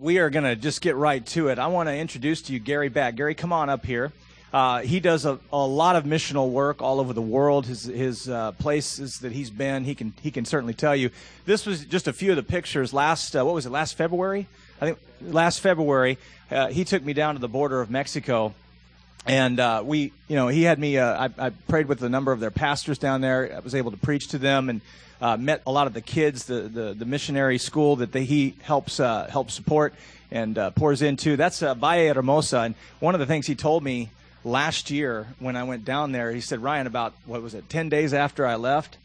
[0.00, 1.58] We are going to just get right to it.
[1.58, 3.16] I want to introduce to you Gary Batt.
[3.16, 4.12] Gary, come on up here.
[4.52, 7.66] Uh, he does a, a, lot of missional work all over the world.
[7.66, 11.10] His, his uh, places that he's been, he can he can certainly tell you.
[11.46, 13.34] This was just a few of the pictures last.
[13.34, 13.70] Uh, what was it?
[13.70, 14.46] Last February,
[14.80, 14.98] I think.
[15.20, 16.16] Last February,
[16.52, 18.54] uh, he took me down to the border of Mexico,
[19.26, 20.96] and uh, we, you know, he had me.
[20.96, 23.52] Uh, I, I, prayed with a number of their pastors down there.
[23.52, 24.80] I was able to preach to them and
[25.20, 29.54] met a lot of the kids, the the, the missionary school that he helps helps
[29.54, 29.94] support
[30.30, 31.36] and pours into.
[31.36, 34.10] That's uh, Valle Hermosa, and one of the things he told me
[34.44, 37.88] last year when I went down there, he said, Ryan, about, what was it, 10
[37.88, 38.96] days after I left,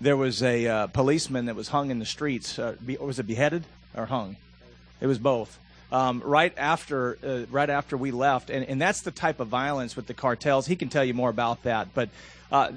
[0.00, 2.58] there was a uh, policeman that was hung in the streets.
[2.58, 3.64] Uh, be, was it beheaded
[3.96, 4.36] or hung?
[5.00, 5.58] It was both.
[5.90, 9.96] Um, right after uh, right after we left, and, and that's the type of violence
[9.96, 10.66] with the cartels.
[10.66, 11.94] He can tell you more about that.
[11.94, 12.10] But
[12.52, 12.72] uh,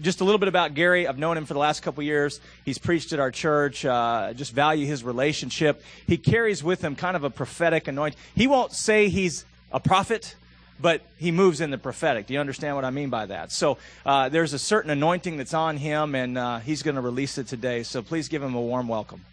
[0.00, 1.08] just a little bit about Gary.
[1.08, 2.40] I've known him for the last couple years.
[2.64, 3.84] He's preached at our church.
[3.84, 5.82] Uh, just value his relationship.
[6.06, 8.18] He carries with him kind of a prophetic anointing.
[8.36, 10.36] He won't say he's a prophet
[10.80, 12.26] but he moves in the prophetic.
[12.26, 13.52] Do you understand what I mean by that?
[13.52, 17.38] So uh, there's a certain anointing that's on him, and uh, he's going to release
[17.38, 17.84] it today.
[17.84, 19.24] So please give him a warm welcome.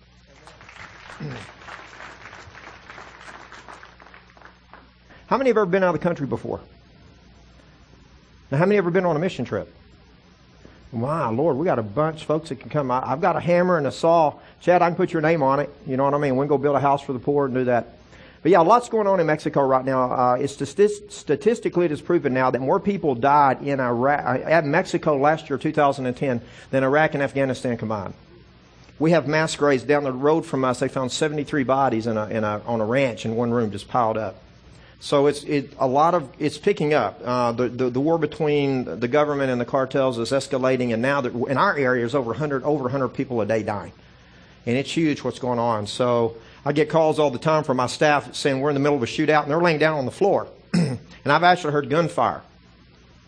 [5.31, 6.59] How many have ever been out of the country before?
[8.51, 9.73] Now, how many have ever been on a mission trip?
[10.91, 12.91] Wow, Lord, we got a bunch of folks that can come.
[12.91, 14.33] I've got a hammer and a saw.
[14.59, 15.69] Chad, I can put your name on it.
[15.87, 16.35] You know what I mean?
[16.35, 17.97] We can go build a house for the poor and do that.
[18.43, 20.11] But yeah, lots going on in Mexico right now.
[20.11, 24.65] Uh, it's statistically it is proven now that more people died in Iraq, uh, at
[24.65, 28.15] Mexico last year, 2010, than Iraq and Afghanistan combined.
[28.99, 30.81] We have mass graves down the road from us.
[30.81, 33.87] They found 73 bodies in a, in a, on a ranch in one room, just
[33.87, 34.40] piled up.
[35.01, 37.19] So it's it, a lot of it's picking up.
[37.25, 41.21] Uh, the, the, the war between the government and the cartels is escalating, and now
[41.21, 43.93] that in our area there's over 100 over 100 people a day dying,
[44.67, 45.87] and it's huge what's going on.
[45.87, 48.95] So I get calls all the time from my staff saying we're in the middle
[48.95, 50.47] of a shootout and they're laying down on the floor.
[50.73, 52.43] and I've actually heard gunfire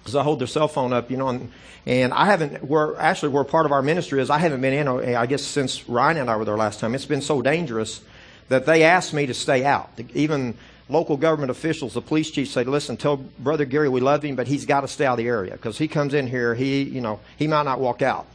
[0.02, 1.52] because I hold their cell phone up, you know, and,
[1.88, 5.16] and I haven't, where actually where part of our ministry is, I haven't been in,
[5.16, 6.94] I guess, since Ryan and I were there last time.
[6.94, 8.02] It's been so dangerous
[8.50, 9.90] that they asked me to stay out.
[10.14, 10.56] Even
[10.90, 14.48] local government officials, the police chief said, listen, tell Brother Gary we love him, but
[14.48, 17.02] he's got to stay out of the area because he comes in here, he, you
[17.02, 18.28] know, he might not walk out.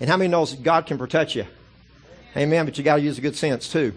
[0.00, 1.46] And how many knows God can protect you?
[2.36, 3.94] Amen, but you got to use a good sense too.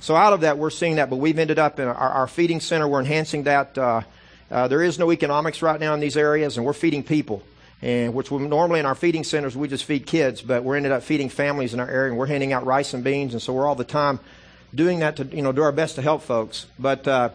[0.00, 2.60] So out of that, we're seeing that, but we've ended up in our, our feeding
[2.60, 2.88] center.
[2.88, 3.76] We're enhancing that.
[3.76, 4.02] Uh,
[4.50, 7.42] uh, there is no economics right now in these areas, and we're feeding people.
[7.82, 10.92] And which we, normally in our feeding centers we just feed kids, but we're ended
[10.92, 13.52] up feeding families in our area, and we're handing out rice and beans, and so
[13.52, 14.20] we're all the time
[14.74, 16.66] doing that to you know do our best to help folks.
[16.78, 17.30] But uh,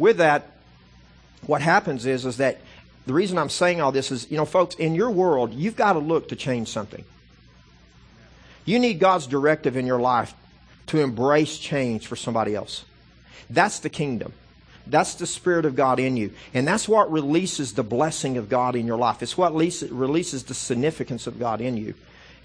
[0.00, 0.50] with that,
[1.46, 2.58] what happens is is that
[3.06, 5.92] the reason I'm saying all this is you know folks in your world you've got
[5.92, 7.04] to look to change something.
[8.64, 10.34] You need God's directive in your life
[10.88, 12.84] to embrace change for somebody else.
[13.48, 14.32] That's the kingdom.
[14.86, 16.32] That's the Spirit of God in you.
[16.52, 19.22] And that's what releases the blessing of God in your life.
[19.22, 21.94] It's what releases the significance of God in you.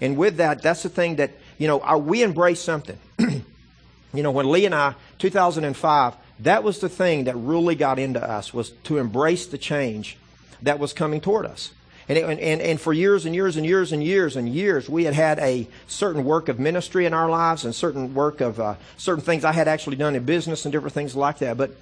[0.00, 2.98] And with that, that's the thing that, you know, we embrace something.
[3.18, 8.22] you know, when Lee and I, 2005, that was the thing that really got into
[8.22, 10.16] us was to embrace the change
[10.62, 11.72] that was coming toward us.
[12.08, 15.04] And, it, and, and for years and years and years and years and years, we
[15.04, 18.76] had had a certain work of ministry in our lives and certain work of uh,
[18.96, 21.56] certain things I had actually done in business and different things like that.
[21.56, 21.72] But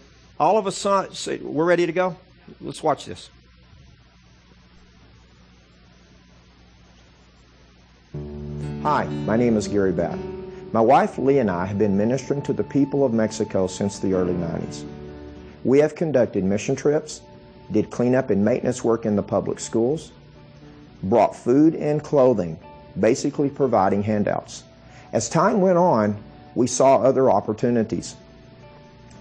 [0.40, 2.16] all of a sudden, we're ready to go?
[2.60, 3.28] Let's watch this.
[8.82, 10.18] Hi, my name is Gary Batt.
[10.74, 14.12] My wife Lee and I have been ministering to the people of Mexico since the
[14.12, 14.84] early 90s.
[15.62, 17.20] We have conducted mission trips,
[17.70, 20.10] did cleanup and maintenance work in the public schools,
[21.04, 22.58] brought food and clothing,
[22.98, 24.64] basically providing handouts.
[25.12, 26.20] As time went on,
[26.56, 28.16] we saw other opportunities.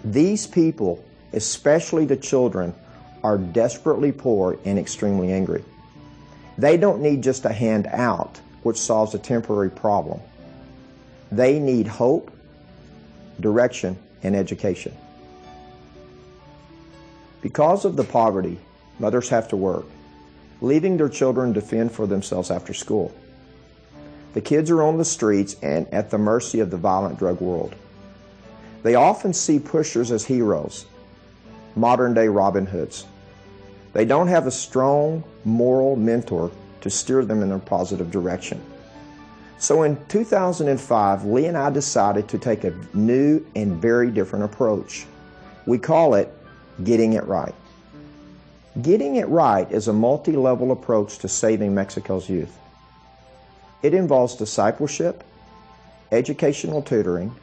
[0.04, 1.04] These people,
[1.34, 2.74] especially the children,
[3.22, 5.64] are desperately poor and extremely angry.
[6.58, 10.20] They don't need just a handout, which solves a temporary problem.
[11.34, 12.30] They need hope,
[13.40, 14.96] direction, and education.
[17.42, 18.56] Because of the poverty,
[19.00, 19.84] mothers have to work,
[20.60, 23.12] leaving their children to fend for themselves after school.
[24.34, 27.74] The kids are on the streets and at the mercy of the violent drug world.
[28.84, 30.86] They often see pushers as heroes,
[31.74, 33.06] modern day Robin Hoods.
[33.92, 36.52] They don't have a strong moral mentor
[36.82, 38.62] to steer them in a positive direction.
[39.58, 45.06] So in 2005, Lee and I decided to take a new and very different approach.
[45.66, 46.32] We call it
[46.82, 47.54] getting it right.
[48.82, 52.58] Getting it right is a multi level approach to saving Mexico's youth.
[53.82, 55.22] It involves discipleship,
[56.10, 57.34] educational tutoring,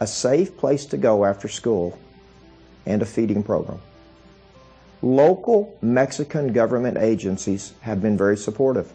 [0.00, 1.98] a safe place to go after school,
[2.86, 3.80] and a feeding program.
[5.02, 8.92] Local Mexican government agencies have been very supportive.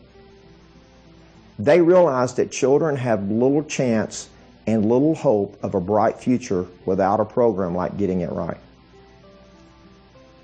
[1.58, 4.30] They realize that children have little chance
[4.68, 8.58] and little hope of a bright future without a program like Getting It Right.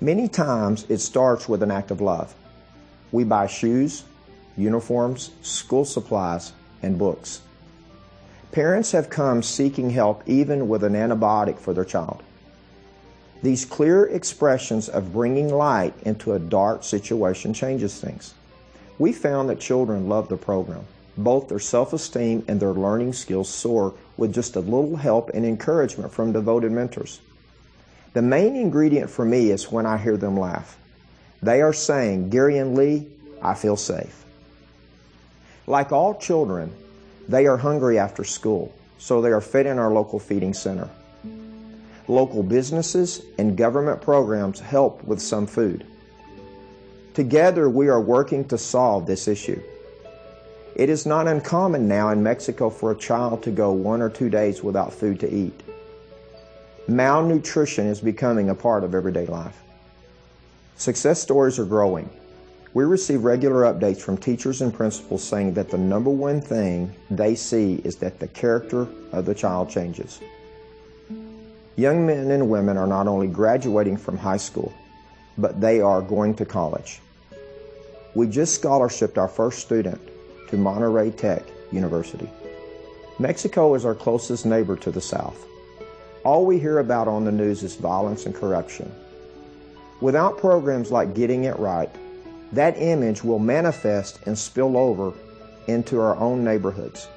[0.00, 2.34] Many times it starts with an act of love.
[3.10, 4.04] We buy shoes,
[4.56, 7.42] uniforms, school supplies, and books.
[8.50, 12.22] Parents have come seeking help even with an antibiotic for their child.
[13.42, 18.34] These clear expressions of bringing light into a dark situation changes things.
[18.98, 20.84] We found that children love the program.
[21.16, 26.12] Both their self-esteem and their learning skills soar with just a little help and encouragement
[26.12, 27.20] from devoted mentors.
[28.14, 30.78] The main ingredient for me is when I hear them laugh.
[31.42, 33.08] They are saying, Gary and Lee,
[33.42, 34.24] I feel safe.
[35.66, 36.72] Like all children,
[37.28, 40.88] they are hungry after school, so they are fed in our local feeding center.
[42.08, 45.86] Local businesses and government programs help with some food.
[47.14, 49.60] Together, we are working to solve this issue.
[50.74, 54.30] It is not uncommon now in Mexico for a child to go one or two
[54.30, 55.62] days without food to eat.
[56.88, 59.60] Malnutrition is becoming a part of everyday life.
[60.76, 62.08] Success stories are growing.
[62.72, 67.34] We receive regular updates from teachers and principals saying that the number one thing they
[67.34, 70.20] see is that the character of the child changes.
[71.76, 74.72] Young men and women are not only graduating from high school,
[75.36, 77.00] but they are going to college.
[78.14, 80.00] We just scholarshiped our first student
[80.52, 82.28] to Monterrey Tech University.
[83.18, 85.46] Mexico is our closest neighbor to the south.
[86.24, 88.94] All we hear about on the news is violence and corruption.
[90.02, 91.88] Without programs like Getting It Right,
[92.52, 95.14] that image will manifest and spill over
[95.68, 97.08] into our own neighborhoods.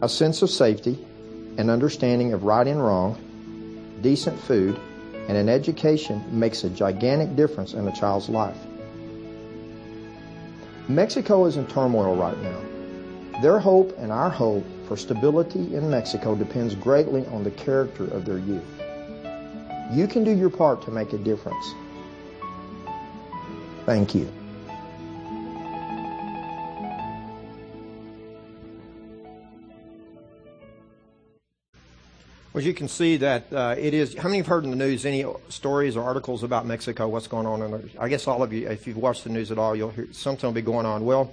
[0.00, 0.96] A sense of safety,
[1.58, 3.18] an understanding of right and wrong,
[4.00, 4.78] decent food,
[5.30, 8.56] and an education makes a gigantic difference in a child's life.
[10.88, 12.60] Mexico is in turmoil right now.
[13.40, 18.24] Their hope and our hope for stability in Mexico depends greatly on the character of
[18.24, 18.82] their youth.
[19.92, 21.64] You can do your part to make a difference.
[23.86, 24.39] Thank you.
[32.60, 34.14] Well, you can see that uh, it is.
[34.14, 37.08] How many have heard in the news any stories or articles about Mexico?
[37.08, 37.62] What's going on?
[37.62, 40.08] In I guess all of you, if you've watched the news at all, you'll hear
[40.12, 41.06] something will be going on.
[41.06, 41.32] Well,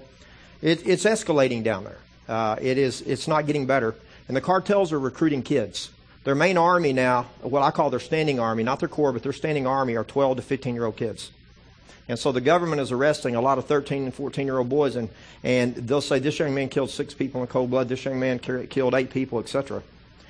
[0.62, 1.98] it, it's escalating down there.
[2.30, 3.02] Uh, it is.
[3.02, 3.94] It's not getting better,
[4.30, 5.92] and the cartels are recruiting kids.
[6.24, 9.34] Their main army now, what I call their standing army, not their core, but their
[9.34, 11.32] standing army, are 12 to 15 year old kids.
[12.08, 14.96] And so the government is arresting a lot of 13 and 14 year old boys,
[14.96, 15.10] and,
[15.44, 18.40] and they'll say this young man killed six people in cold blood, this young man
[18.40, 19.84] killed eight people, etc.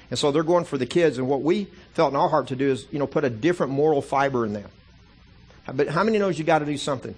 [0.10, 1.18] And so they're going for the kids.
[1.18, 3.74] And what we felt in our heart to do is, you know, put a different
[3.74, 4.70] moral fiber in them.
[5.72, 7.14] But how many knows you got to do something?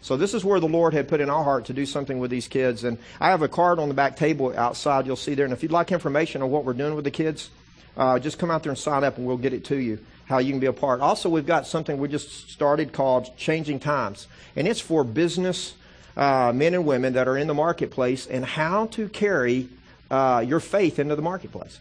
[0.00, 2.30] So this is where the Lord had put in our heart to do something with
[2.30, 2.84] these kids.
[2.84, 5.06] And I have a card on the back table outside.
[5.06, 5.44] You'll see there.
[5.44, 7.50] And if you'd like information on what we're doing with the kids,
[7.96, 10.38] uh, just come out there and sign up and we'll get it to you how
[10.38, 11.00] you can be a part.
[11.00, 14.26] Also, we've got something we just started called Changing Times,
[14.56, 15.74] and it's for business
[16.16, 19.68] uh, men and women that are in the marketplace and how to carry
[20.14, 21.80] uh, your faith into the marketplace.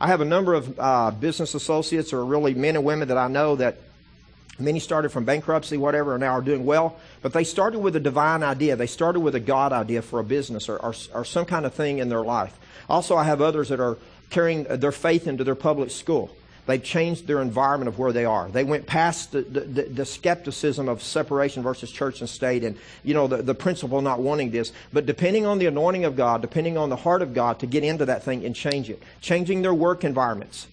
[0.00, 3.28] I have a number of uh, business associates or really men and women that I
[3.28, 3.78] know that
[4.58, 6.98] many started from bankruptcy, whatever, and now are doing well.
[7.22, 8.76] But they started with a divine idea.
[8.76, 11.72] They started with a God idea for a business or, or, or some kind of
[11.72, 12.58] thing in their life.
[12.88, 13.96] Also, I have others that are
[14.28, 16.30] carrying their faith into their public school.
[16.70, 18.48] They've changed their environment of where they are.
[18.48, 23.12] They went past the, the, the, skepticism of separation versus church and state and, you
[23.12, 24.72] know, the, the principle not wanting this.
[24.92, 27.82] But depending on the anointing of God, depending on the heart of God to get
[27.82, 29.02] into that thing and change it.
[29.20, 30.68] Changing their work environments.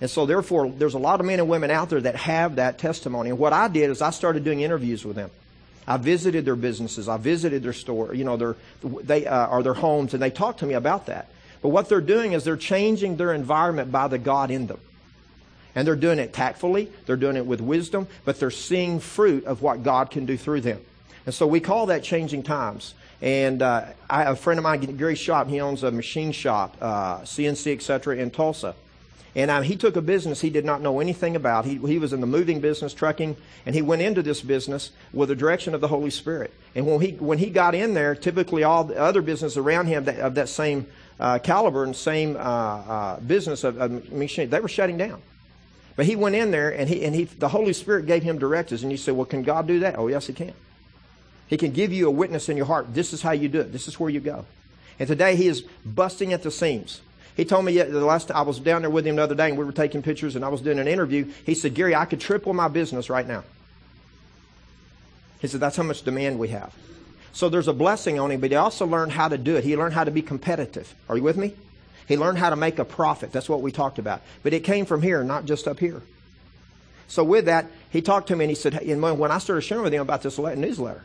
[0.00, 2.78] And so therefore, there's a lot of men and women out there that have that
[2.78, 3.28] testimony.
[3.28, 5.30] And what I did is I started doing interviews with them.
[5.86, 7.10] I visited their businesses.
[7.10, 10.60] I visited their store, you know, their, they, uh, or their homes, and they talked
[10.60, 11.28] to me about that.
[11.60, 14.80] But what they're doing is they're changing their environment by the God in them.
[15.76, 19.62] And they're doing it tactfully, they're doing it with wisdom, but they're seeing fruit of
[19.62, 20.80] what God can do through them.
[21.26, 22.94] And so we call that changing times.
[23.20, 27.20] And uh, I, a friend of mine, Gary Shop, he owns a machine shop, uh,
[27.20, 28.74] CNC, etc., in Tulsa.
[29.34, 31.66] And um, he took a business he did not know anything about.
[31.66, 35.28] He, he was in the moving business, trucking, and he went into this business with
[35.28, 36.54] the direction of the Holy Spirit.
[36.74, 40.04] And when he, when he got in there, typically all the other business around him
[40.04, 40.86] that, of that same
[41.20, 45.20] uh, caliber and same uh, uh, business of, of machine, they were shutting down.
[45.96, 48.82] But he went in there and he and he the Holy Spirit gave him directives
[48.82, 49.98] and you say, Well, can God do that?
[49.98, 50.52] Oh yes he can.
[51.48, 52.92] He can give you a witness in your heart.
[52.92, 53.72] This is how you do it.
[53.72, 54.44] This is where you go.
[54.98, 57.00] And today he is busting at the seams.
[57.36, 59.48] He told me the last time I was down there with him the other day
[59.48, 61.30] and we were taking pictures and I was doing an interview.
[61.44, 63.44] He said, Gary, I could triple my business right now.
[65.40, 66.74] He said, that's how much demand we have.
[67.34, 69.64] So there's a blessing on him, but he also learned how to do it.
[69.64, 70.94] He learned how to be competitive.
[71.10, 71.54] Are you with me?
[72.06, 73.32] He learned how to make a profit.
[73.32, 74.22] That's what we talked about.
[74.42, 76.02] But it came from here, not just up here.
[77.08, 79.84] So with that, he talked to me and he said, and when I started sharing
[79.84, 81.04] with him about this newsletter,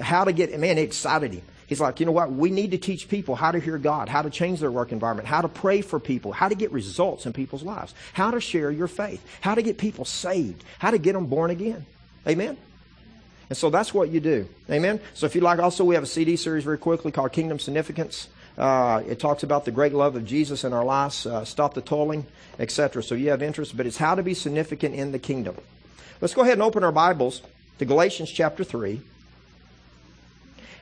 [0.00, 1.42] how to get, man, it excited him.
[1.66, 2.30] He's like, you know what?
[2.30, 5.26] We need to teach people how to hear God, how to change their work environment,
[5.26, 8.70] how to pray for people, how to get results in people's lives, how to share
[8.70, 11.84] your faith, how to get people saved, how to get them born again.
[12.26, 12.56] Amen?
[13.48, 14.48] And so that's what you do.
[14.70, 15.00] Amen?
[15.14, 18.28] So if you'd like, also, we have a CD series very quickly called Kingdom Significance.
[18.56, 21.82] Uh, it talks about the great love of Jesus in our lives, uh, stop the
[21.82, 22.26] tolling,
[22.58, 23.02] etc.
[23.02, 25.56] So you have interest, but it's how to be significant in the kingdom.
[26.20, 27.42] Let's go ahead and open our Bibles
[27.78, 29.00] to Galatians chapter 3.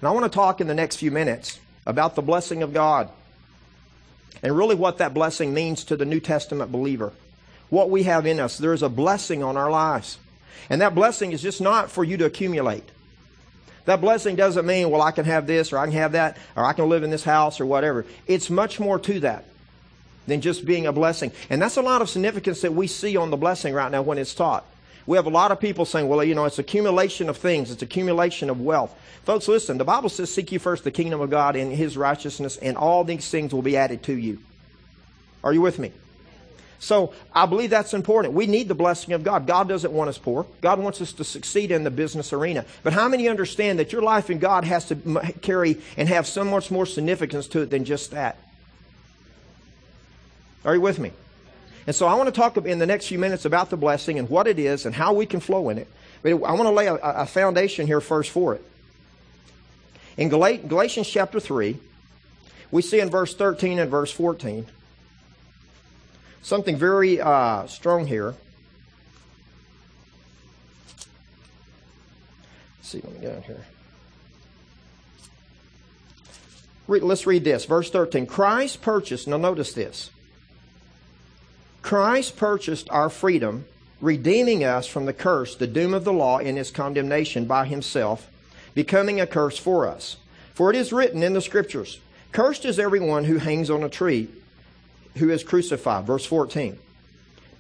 [0.01, 3.11] And I want to talk in the next few minutes about the blessing of God
[4.43, 7.13] and really what that blessing means to the New Testament believer.
[7.71, 8.59] What we have in us.
[8.59, 10.19] There is a blessing on our lives.
[10.71, 12.85] And that blessing is just not for you to accumulate.
[13.85, 16.65] That blessing doesn't mean, well, I can have this or I can have that or
[16.65, 18.07] I can live in this house or whatever.
[18.27, 19.45] It's much more to that
[20.27, 21.33] than just being a blessing.
[21.51, 24.17] And that's a lot of significance that we see on the blessing right now when
[24.17, 24.65] it's taught.
[25.07, 27.83] We have a lot of people saying, well, you know, it's accumulation of things, it's
[27.83, 28.99] accumulation of wealth.
[29.25, 32.57] Folks, listen, the Bible says, seek you first the kingdom of God and his righteousness,
[32.57, 34.39] and all these things will be added to you.
[35.43, 35.93] Are you with me?
[36.85, 38.35] So I believe that's important.
[38.35, 39.47] We need the blessing of God.
[39.47, 40.45] God doesn't want us poor.
[40.61, 42.67] God wants us to succeed in the business arena.
[42.83, 46.45] But how many understand that your life in God has to carry and have so
[46.45, 48.39] much more significance to it than just that?
[50.67, 51.13] Are you with me?
[51.87, 54.29] And so I want to talk in the next few minutes about the blessing and
[54.29, 55.89] what it is and how we can flow in it.
[56.23, 58.65] But I want to lay a, a foundation here first for it.
[60.19, 61.79] In Galatians chapter 3,
[62.71, 64.67] we see in verse 13 and verse 14
[66.45, 68.35] something very uh, strong here.
[72.79, 73.65] Let's see, let me down here.
[76.87, 77.65] let's read this.
[77.65, 78.27] Verse 13.
[78.27, 80.11] Christ purchased, now notice this.
[81.83, 83.65] Christ purchased our freedom,
[84.01, 88.31] redeeming us from the curse, the doom of the law, in his condemnation by himself,
[88.75, 90.17] becoming a curse for us.
[90.53, 92.01] For it is written in the Scriptures,
[92.33, 94.29] Cursed is everyone who hangs on a tree,
[95.17, 96.07] who is crucified.
[96.07, 96.79] Verse 14.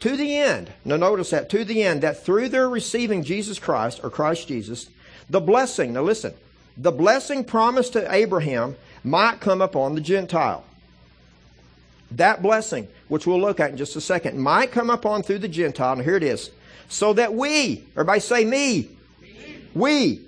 [0.00, 4.00] To the end, now notice that, to the end, that through their receiving Jesus Christ,
[4.02, 4.90] or Christ Jesus,
[5.30, 6.34] the blessing, now listen,
[6.76, 10.64] the blessing promised to Abraham might come upon the Gentile.
[12.10, 15.48] That blessing, which we'll look at in just a second, might come upon through the
[15.48, 15.94] Gentile.
[15.94, 16.50] And here it is.
[16.88, 18.90] So that we, everybody say me.
[19.74, 20.20] We.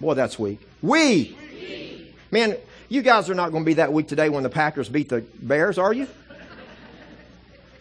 [0.00, 0.60] Boy, that's weak.
[0.82, 1.36] We.
[2.30, 2.56] Man,
[2.88, 5.20] you guys are not going to be that weak today when the Packers beat the
[5.40, 6.06] Bears, are you?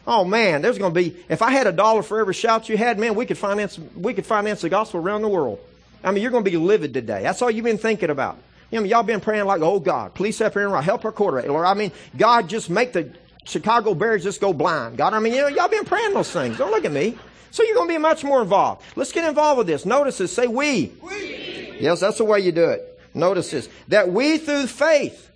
[0.07, 1.15] Oh man, there's going to be.
[1.29, 4.13] If I had a dollar for every shout you had, man, we could finance we
[4.13, 5.59] could finance the gospel around the world.
[6.03, 7.23] I mean, you're going to be livid today.
[7.23, 8.37] That's all you've been thinking about.
[8.69, 11.49] You know, y'all been praying like, oh God, please help Aaron help our quarterback.
[11.49, 13.11] Lord, I mean, God, just make the
[13.45, 14.97] Chicago Bears just go blind.
[14.97, 16.57] God, I mean, you know, y'all been praying those things.
[16.57, 17.17] Don't look at me.
[17.51, 18.83] So you're going to be much more involved.
[18.95, 19.85] Let's get involved with this.
[19.85, 20.33] Notice this.
[20.33, 20.91] Say we.
[21.01, 21.77] we.
[21.79, 22.94] Yes, that's the way you do it.
[23.15, 23.69] Notice this.
[23.87, 25.31] That we through faith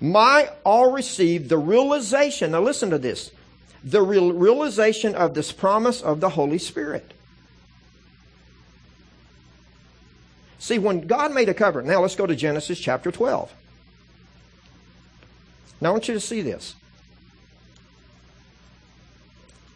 [0.00, 2.52] might all receive the realization.
[2.52, 3.30] Now listen to this.
[3.84, 7.12] The real realization of this promise of the Holy Spirit.
[10.58, 13.52] See, when God made a covenant, now let's go to Genesis chapter 12.
[15.80, 16.74] Now I want you to see this.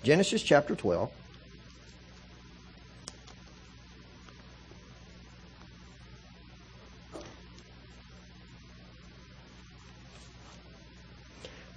[0.03, 1.11] Genesis chapter 12.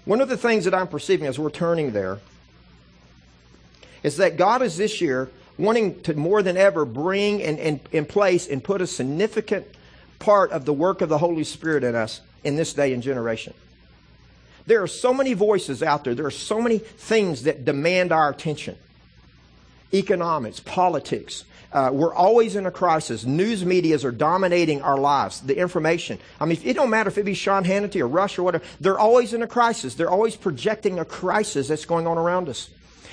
[0.08, 2.20] One of the things that I'm perceiving as we're turning there
[4.04, 8.06] is that God is this year wanting to more than ever bring in, in, in
[8.06, 9.68] place and put a significant
[10.18, 13.54] part of the work of the Holy Spirit in us in this day and generation.
[14.66, 16.16] There are so many voices out there.
[16.16, 18.78] There are so many things that demand our attention.
[19.94, 21.44] Economics, politics.
[21.72, 23.26] Uh, we're always in a crisis.
[23.26, 25.42] News medias are dominating our lives.
[25.42, 26.18] The information.
[26.40, 28.64] I mean, it don't matter if it be Sean Hannity or Rush or whatever.
[28.80, 29.96] They're always in a crisis.
[29.96, 32.70] They're always projecting a crisis that's going on around us.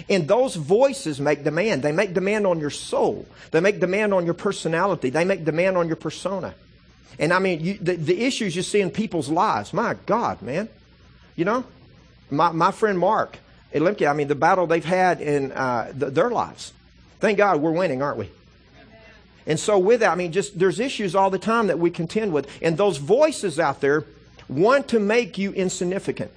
[0.08, 1.82] And those voices make demand.
[1.82, 3.26] They make demand on your soul.
[3.50, 5.11] They make demand on your personality.
[5.11, 6.54] They make demand on your persona.
[7.18, 10.68] And I mean, you, the, the, issues you see in people's lives, my God, man.
[11.37, 11.64] You know,
[12.30, 13.38] my, my friend Mark
[13.73, 16.73] Lemke, I mean, the battle they've had in uh, the, their lives.
[17.20, 18.30] Thank God we're winning, aren't we?
[19.46, 22.32] And so with that, I mean, just there's issues all the time that we contend
[22.32, 22.48] with.
[22.62, 24.04] And those voices out there
[24.48, 26.30] want to make you insignificant.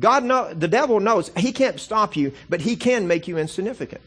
[0.00, 4.00] God know, the devil knows he can't stop you, but he can make you insignificant.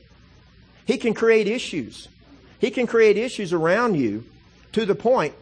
[0.86, 2.08] He can create issues.
[2.60, 4.26] He can create issues around you
[4.74, 5.34] to the point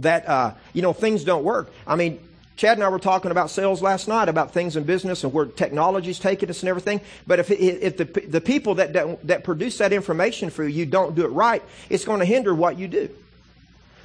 [0.00, 1.72] that uh, you know things don't work.
[1.86, 2.20] I mean,
[2.60, 5.46] Chad and I were talking about sales last night, about things in business and where
[5.46, 7.00] technology's taking us and everything.
[7.26, 11.14] But if, if the, the people that, that, that produce that information for you don't
[11.14, 13.08] do it right, it's going to hinder what you do.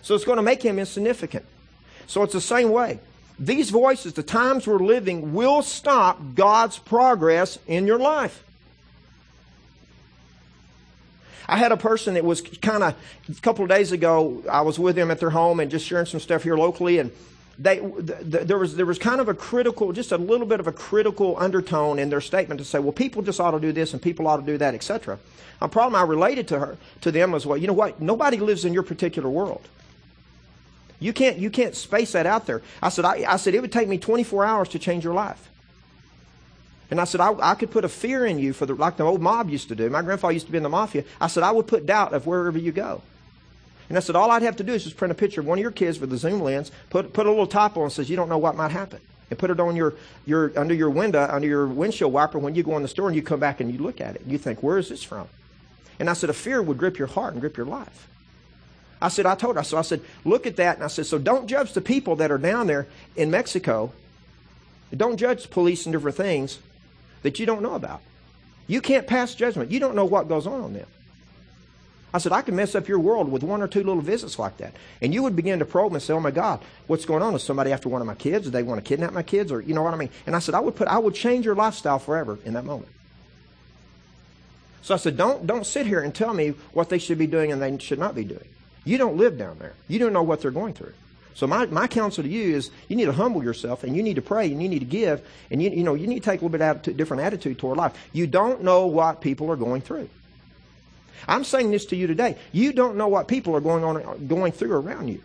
[0.04, 1.44] So it's going to make him insignificant.
[2.08, 3.00] So it's the same way.
[3.38, 8.42] These voices, the times we're living, will stop God's progress in your life.
[11.46, 12.96] I had a person that was kind of,
[13.28, 16.06] a couple of days ago, I was with them at their home and just sharing
[16.06, 17.12] some stuff here locally, and
[17.58, 20.72] they, there, was, there was kind of a critical, just a little bit of a
[20.72, 24.02] critical undertone in their statement to say, well, people just ought to do this and
[24.02, 25.18] people ought to do that, etc.
[25.62, 28.02] A problem I related to her, to them was, well, you know what?
[28.02, 29.68] Nobody lives in your particular world.
[31.00, 32.62] You can't, you can't space that out there.
[32.82, 35.50] I said, I, I said, it would take me 24 hours to change your life.
[36.92, 39.04] And I said, I, I, could put a fear in you for the, like the
[39.04, 39.90] old mob used to do.
[39.90, 41.04] My grandfather used to be in the mafia.
[41.20, 43.02] I said, I would put doubt of wherever you go.
[43.90, 45.58] And I said, all I'd have to do is just print a picture of one
[45.58, 48.10] of your kids with a zoom lens, put, put a little top on and says,
[48.10, 49.00] you don't know what might happen.
[49.30, 52.64] And put it on your, your, under your window, under your windshield wiper when you
[52.64, 54.22] go in the store and you come back and you look at it.
[54.28, 55.28] You think, where is this from?
[56.00, 58.08] And I said, a fear would grip your heart and grip your life.
[59.02, 60.76] I said, I told her, so I said, look at that.
[60.76, 63.94] And I said, so don't judge the people that are down there in Mexico.
[64.96, 66.60] Don't judge police and different things
[67.24, 68.02] that you don't know about.
[68.68, 69.72] You can't pass judgment.
[69.72, 70.88] You don't know what goes on on them.
[72.16, 74.56] I said, I could mess up your world with one or two little visits like
[74.60, 74.74] that.
[75.02, 77.36] And you would begin to probe and say, oh my God, what's going on?
[77.36, 78.46] Is somebody after one of my kids?
[78.46, 79.52] Do they want to kidnap my kids?
[79.52, 80.10] Or, you know what I mean?
[80.26, 82.90] And I said, I would put, I would change your lifestyle forever in that moment.
[84.82, 87.52] So I said, don't, don't sit here and tell me what they should be doing
[87.52, 88.48] and they should not be doing.
[88.86, 89.74] You don't live down there.
[89.90, 90.94] You don't know what they're going through.
[91.34, 94.16] So my, my counsel to you is you need to humble yourself and you need
[94.16, 96.40] to pray and you need to give and you, you know you need to take
[96.40, 97.92] a little bit attitude, different attitude toward life.
[98.14, 100.08] You don't know what people are going through.
[101.28, 102.38] I'm saying this to you today.
[102.52, 105.22] You don't know what people are going on going through around you.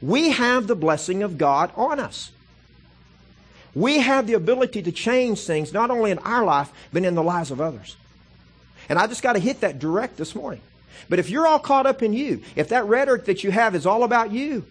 [0.00, 2.30] We have the blessing of God on us.
[3.74, 7.22] We have the ability to change things not only in our life, but in the
[7.22, 7.96] lives of others.
[8.88, 10.60] And I just got to hit that direct this morning.
[11.08, 13.86] But if you're all caught up in you, if that rhetoric that you have is
[13.86, 14.64] all about you,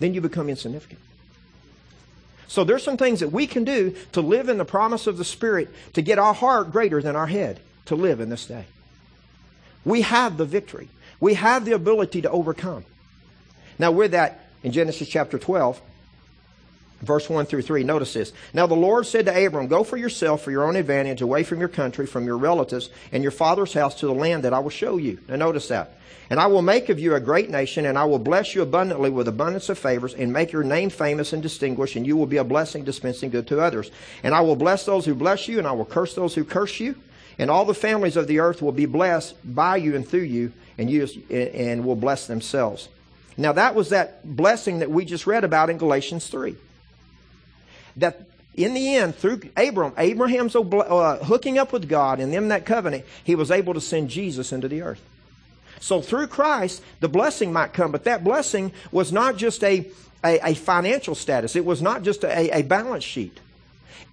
[0.00, 1.00] then you become insignificant.
[2.52, 5.24] So there's some things that we can do to live in the promise of the
[5.24, 8.66] Spirit to get our heart greater than our head to live in this day.
[9.86, 10.90] We have the victory.
[11.18, 12.84] We have the ability to overcome.
[13.78, 15.80] Now, with that, in Genesis chapter 12,
[17.02, 18.32] verse 1 through 3, notice this.
[18.54, 21.60] Now the Lord said to Abram, Go for yourself for your own advantage away from
[21.60, 24.70] your country, from your relatives, and your father's house to the land that I will
[24.70, 25.18] show you.
[25.28, 25.98] Now notice that.
[26.30, 29.10] And I will make of you a great nation, and I will bless you abundantly
[29.10, 32.38] with abundance of favors, and make your name famous and distinguished, and you will be
[32.38, 33.90] a blessing dispensing good to others.
[34.22, 36.80] And I will bless those who bless you, and I will curse those who curse
[36.80, 36.94] you.
[37.38, 40.52] And all the families of the earth will be blessed by you and through you,
[40.78, 42.88] and you and will bless themselves.
[43.36, 46.56] Now that was that blessing that we just read about in Galatians 3.
[47.96, 52.66] That in the end, through Abram, Abraham's uh, hooking up with God and them that
[52.66, 55.00] covenant, he was able to send Jesus into the earth.
[55.80, 59.86] So through Christ, the blessing might come, but that blessing was not just a,
[60.22, 61.56] a, a financial status.
[61.56, 63.40] It was not just a, a balance sheet.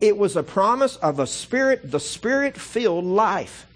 [0.01, 3.67] It was a promise of a spirit, the spirit filled life.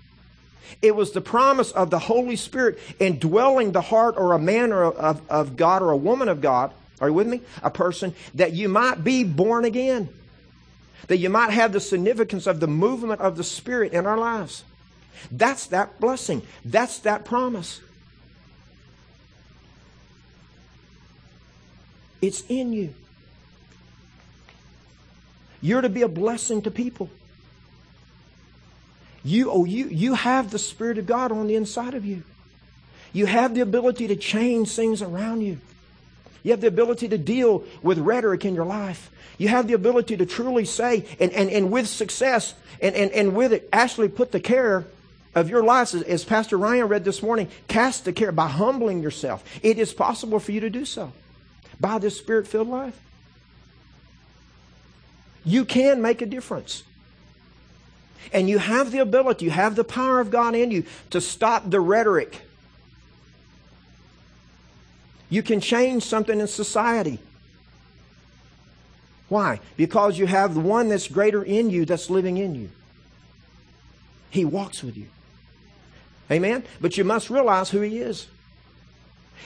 [0.81, 4.85] It was the promise of the Holy Spirit indwelling the heart or a man or
[4.85, 6.71] of, of God or a woman of God.
[7.03, 7.41] Are you with me?
[7.61, 10.07] A person that you might be born again.
[11.09, 14.63] That you might have the significance of the movement of the Spirit in our lives.
[15.29, 16.43] That's that blessing.
[16.63, 17.81] That's that promise.
[22.21, 22.93] It's in you.
[25.61, 27.09] You're to be a blessing to people.
[29.25, 32.23] You, oh, you, you have the Spirit of God on the inside of you.
[33.11, 35.59] You have the ability to change things around you.
[36.43, 39.09] You have the ability to deal with rhetoric in your life.
[39.37, 43.35] You have the ability to truly say, and, and, and with success, and, and, and
[43.35, 44.85] with it, actually put the care
[45.35, 49.43] of your lives, as Pastor Ryan read this morning, cast the care by humbling yourself.
[49.63, 51.11] It is possible for you to do so
[51.79, 52.99] by this spirit filled life.
[55.43, 56.83] You can make a difference.
[58.31, 61.69] And you have the ability, you have the power of God in you to stop
[61.69, 62.41] the rhetoric.
[65.33, 67.17] You can change something in society.
[69.29, 69.61] Why?
[69.77, 72.69] Because you have the one that's greater in you that's living in you.
[74.29, 75.07] He walks with you.
[76.29, 76.63] Amen?
[76.79, 78.27] But you must realize who He is.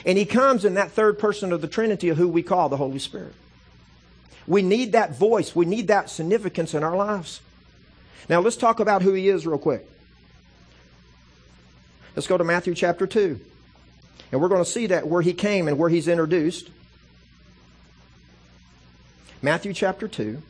[0.04, 2.76] And He comes in that third person of the Trinity of who we call the
[2.76, 3.32] Holy Spirit.
[4.46, 5.56] We need that voice.
[5.56, 7.40] We need that significance in our lives.
[8.28, 9.88] Now let's talk about who He is real quick.
[12.14, 13.40] Let's go to Matthew chapter 2.
[14.30, 16.70] And we're going to see that where He came and where He's introduced.
[19.40, 20.42] Matthew chapter 2.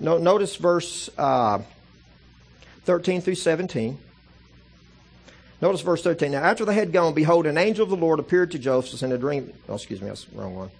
[0.00, 1.60] No, notice verse uh,
[2.84, 3.98] 13 through 17.
[5.60, 6.32] Notice verse 13.
[6.32, 9.10] Now, after they had gone, behold, an angel of the Lord appeared to Joseph in
[9.10, 9.52] a dream.
[9.68, 10.70] Oh, excuse me, that's the wrong one.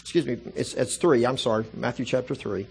[0.00, 1.24] Excuse me, it's, it's 3.
[1.24, 1.66] I'm sorry.
[1.74, 2.66] Matthew chapter 3.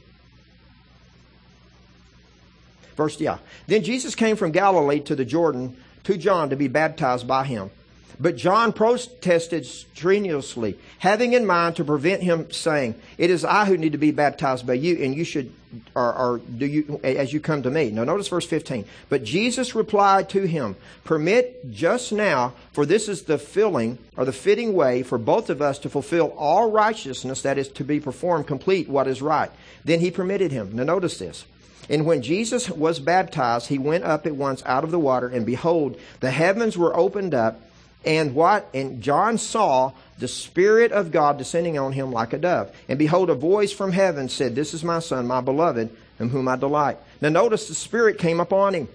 [2.95, 3.37] Verse, yeah.
[3.67, 7.69] Then Jesus came from Galilee to the Jordan to John to be baptized by him.
[8.17, 13.75] But John protested strenuously, having in mind to prevent him, saying, "It is I who
[13.75, 15.51] need to be baptized by you, and you should,
[15.93, 18.85] or, or, do you, as you come to me." Now, notice verse fifteen.
[19.09, 24.31] But Jesus replied to him, "Permit just now, for this is the filling or the
[24.31, 28.47] fitting way for both of us to fulfill all righteousness that is to be performed,
[28.47, 29.51] complete what is right."
[29.83, 30.69] Then he permitted him.
[30.71, 31.43] Now, notice this.
[31.89, 35.45] And when Jesus was baptized, he went up at once out of the water, and
[35.45, 37.61] behold, the heavens were opened up,
[38.03, 38.67] and what?
[38.73, 42.75] And John saw the Spirit of God descending on him like a dove.
[42.87, 46.47] And behold, a voice from heaven said, This is my Son, my beloved, in whom
[46.47, 46.97] I delight.
[47.21, 48.87] Now notice the Spirit came upon him.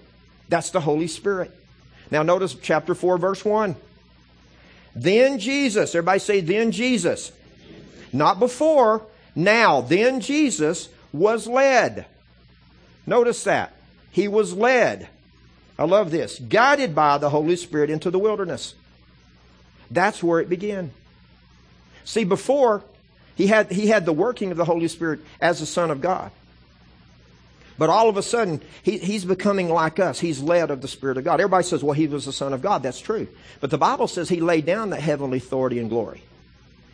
[0.49, 1.51] That's the Holy Spirit.
[2.09, 3.75] Now notice chapter 4, verse 1.
[4.95, 7.31] Then Jesus, everybody say, then Jesus.
[8.11, 9.03] Not before,
[9.35, 12.05] now, then Jesus was led.
[13.05, 13.73] Notice that.
[14.11, 15.07] He was led.
[15.77, 16.39] I love this.
[16.39, 18.75] Guided by the Holy Spirit into the wilderness.
[19.89, 20.91] That's where it began.
[22.03, 22.83] See, before,
[23.35, 26.31] he had, he had the working of the Holy Spirit as the Son of God.
[27.77, 30.19] But all of a sudden, he, he's becoming like us.
[30.19, 31.39] He's led of the Spirit of God.
[31.39, 32.83] Everybody says, well, he was the Son of God.
[32.83, 33.27] That's true.
[33.59, 36.21] But the Bible says he laid down that heavenly authority and glory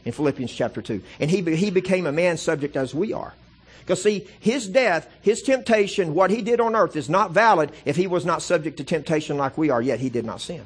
[0.05, 1.01] in Philippians chapter 2.
[1.19, 3.33] And he, he became a man subject as we are.
[3.79, 7.95] Because see, his death, his temptation, what he did on earth is not valid if
[7.95, 10.63] he was not subject to temptation like we are, yet he did not sin.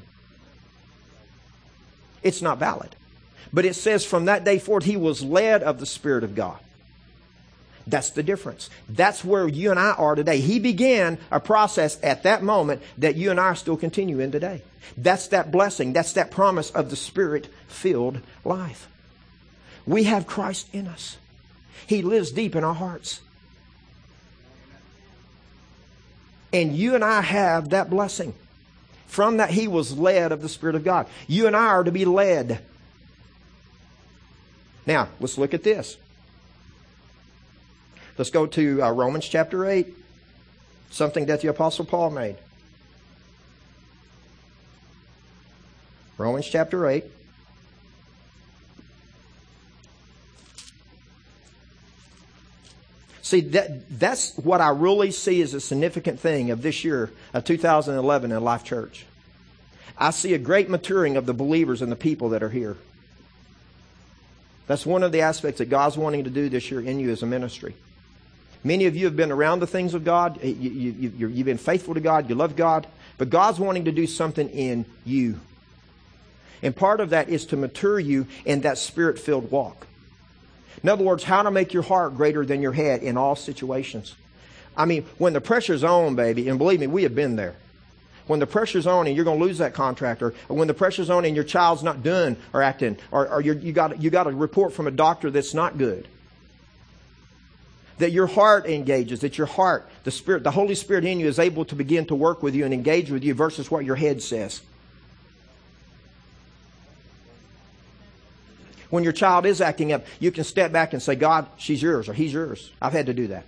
[2.23, 2.95] It's not valid.
[3.53, 6.57] But it says from that day forward, he was led of the Spirit of God.
[7.87, 8.69] That's the difference.
[8.87, 10.39] That's where you and I are today.
[10.39, 14.61] He began a process at that moment that you and I are still continuing today.
[14.97, 15.93] That's that blessing.
[15.93, 18.87] That's that promise of the Spirit filled life.
[19.85, 21.17] We have Christ in us.
[21.87, 23.21] He lives deep in our hearts.
[26.53, 28.33] And you and I have that blessing.
[29.07, 31.07] From that, he was led of the Spirit of God.
[31.27, 32.61] You and I are to be led.
[34.85, 35.97] Now, let's look at this.
[38.17, 39.87] Let's go to uh, Romans chapter 8,
[40.89, 42.35] something that the Apostle Paul made.
[46.17, 47.03] Romans chapter 8.
[53.31, 57.45] See, that, that's what I really see as a significant thing of this year of
[57.45, 59.05] 2011 in Life Church.
[59.97, 62.75] I see a great maturing of the believers and the people that are here.
[64.67, 67.23] That's one of the aspects that God's wanting to do this year in you as
[67.23, 67.73] a ministry.
[68.65, 70.43] Many of you have been around the things of God.
[70.43, 72.27] You, you, you, you've been faithful to God.
[72.27, 72.85] You love God.
[73.17, 75.39] But God's wanting to do something in you.
[76.61, 79.87] And part of that is to mature you in that spirit filled walk.
[80.83, 84.15] In other words, how to make your heart greater than your head in all situations.
[84.75, 87.55] I mean, when the pressure's on, baby, and believe me, we have been there.
[88.27, 90.73] When the pressure's on and you're going to lose that contract, or, or when the
[90.73, 94.27] pressure's on and your child's not doing or acting, or, or you got you got
[94.27, 96.07] a report from a doctor that's not good.
[97.97, 101.39] That your heart engages, that your heart, the Spirit, the Holy Spirit in you is
[101.39, 104.21] able to begin to work with you and engage with you versus what your head
[104.21, 104.61] says.
[108.91, 112.07] When your child is acting up, you can step back and say, God, she's yours
[112.07, 112.71] or he's yours.
[112.81, 113.45] I've had to do that.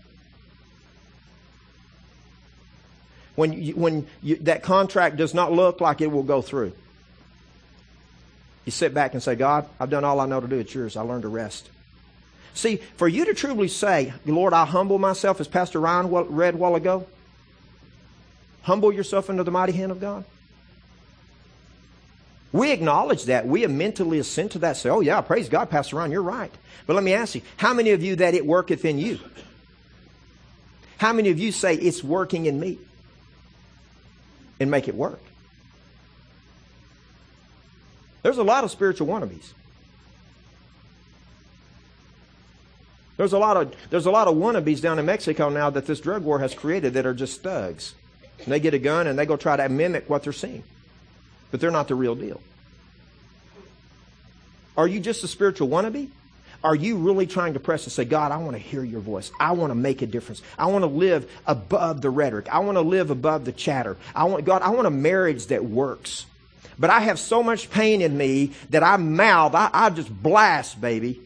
[3.36, 6.72] When, you, when you, that contract does not look like it will go through,
[8.66, 10.58] you sit back and say, God, I've done all I know to do.
[10.60, 10.96] It's yours.
[10.96, 11.70] I learned to rest.
[12.54, 16.58] See, for you to truly say, Lord, I humble myself, as Pastor Ryan read a
[16.58, 17.08] while ago,
[18.62, 20.24] humble yourself under the mighty hand of God.
[22.54, 23.48] We acknowledge that.
[23.48, 24.78] We mentally assent to that.
[24.78, 26.52] Say, oh, yeah, praise God, Pastor Ron, you're right.
[26.86, 29.20] But let me ask you, how many of you that it worketh in you?
[30.98, 32.78] How many of you say it's working in me?
[34.60, 35.20] And make it work?
[38.22, 39.52] There's a lot of spiritual wannabes.
[43.18, 46.00] There's a lot of there's a lot of wannabes down in Mexico now that this
[46.00, 47.96] drug war has created that are just thugs.
[48.39, 50.63] And they get a gun and they go try to mimic what they're seeing.
[51.54, 52.42] But they're not the real deal.
[54.76, 56.10] Are you just a spiritual wannabe?
[56.63, 59.32] Are you really trying to press and say, God, I want to hear your voice.
[59.39, 60.42] I want to make a difference.
[60.58, 62.48] I want to live above the rhetoric.
[62.52, 63.98] I want to live above the chatter.
[64.16, 66.26] I want, God, I want a marriage that works.
[66.80, 70.82] But I have so much pain in me that I mouth, I, I just blast,
[70.82, 71.22] baby.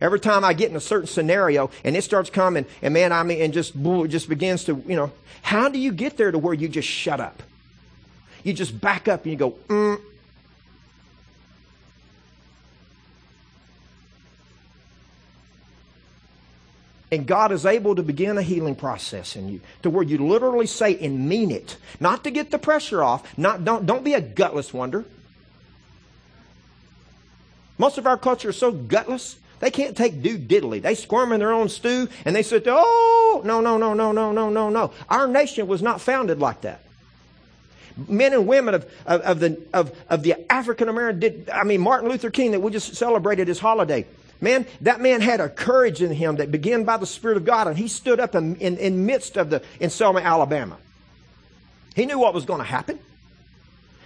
[0.00, 3.22] Every time I get in a certain scenario and it starts coming, and man, I
[3.22, 6.54] mean, and just just begins to, you know, how do you get there to where
[6.54, 7.44] you just shut up?
[8.44, 10.00] You just back up and you go, mm,
[17.10, 20.66] And God is able to begin a healing process in you to where you literally
[20.66, 21.76] say and mean it.
[22.00, 23.38] Not to get the pressure off.
[23.38, 25.06] Not, don't, don't be a gutless wonder.
[27.78, 30.82] Most of our culture is so gutless, they can't take do diddly.
[30.82, 34.32] They squirm in their own stew and they sit oh, no, no, no, no, no,
[34.32, 34.92] no, no, no.
[35.08, 36.82] Our nation was not founded like that.
[38.06, 42.08] Men and women of, of, of the, of, of the African American, I mean, Martin
[42.08, 44.06] Luther King that we just celebrated his holiday.
[44.40, 47.66] Man, that man had a courage in him that began by the Spirit of God,
[47.66, 50.76] and he stood up in, in, in midst of the, in Selma, Alabama.
[51.96, 53.00] He knew what was going to happen.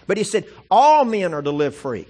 [0.07, 2.07] But he said, all men are to live free.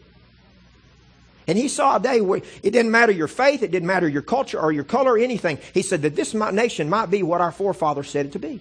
[1.48, 4.22] And he saw a day where it didn't matter your faith, it didn't matter your
[4.22, 5.58] culture or your color or anything.
[5.74, 8.60] He said that this nation might be what our forefathers said it to be.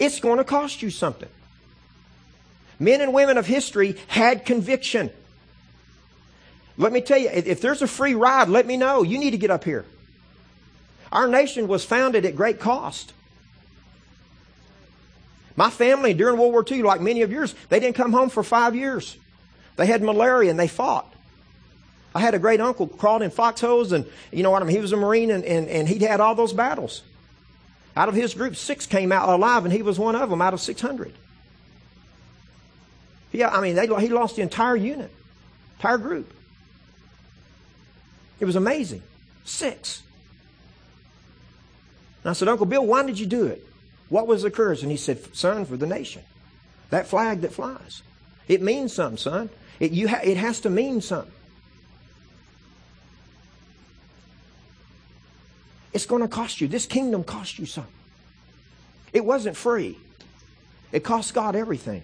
[0.00, 1.28] It's going to cost you something.
[2.78, 5.10] Men and women of history had conviction.
[6.78, 9.02] Let me tell you, if there's a free ride, let me know.
[9.02, 9.86] You need to get up here.
[11.10, 13.12] Our nation was founded at great cost.
[15.56, 18.42] My family during World War II, like many of yours, they didn't come home for
[18.42, 19.16] five years.
[19.76, 21.10] They had malaria and they fought.
[22.14, 24.76] I had a great uncle crawled in foxholes and you know what I mean?
[24.76, 27.02] He was a Marine and, and, and he'd had all those battles.
[27.96, 30.52] Out of his group, six came out alive and he was one of them out
[30.52, 31.12] of 600.
[33.32, 35.10] Yeah, I mean, they, he lost the entire unit,
[35.76, 36.32] entire group.
[38.40, 39.02] It was amazing.
[39.44, 40.02] Six.
[42.22, 43.64] And I said, Uncle Bill, why did you do it?
[44.08, 44.82] What was the courage?
[44.82, 46.22] And he said, Son, for the nation.
[46.90, 48.02] That flag that flies.
[48.48, 49.50] It means something, son.
[49.80, 51.32] It, you ha- it has to mean something.
[55.92, 56.68] It's going to cost you.
[56.68, 57.92] This kingdom cost you something.
[59.12, 59.96] It wasn't free.
[60.92, 62.02] It cost God everything.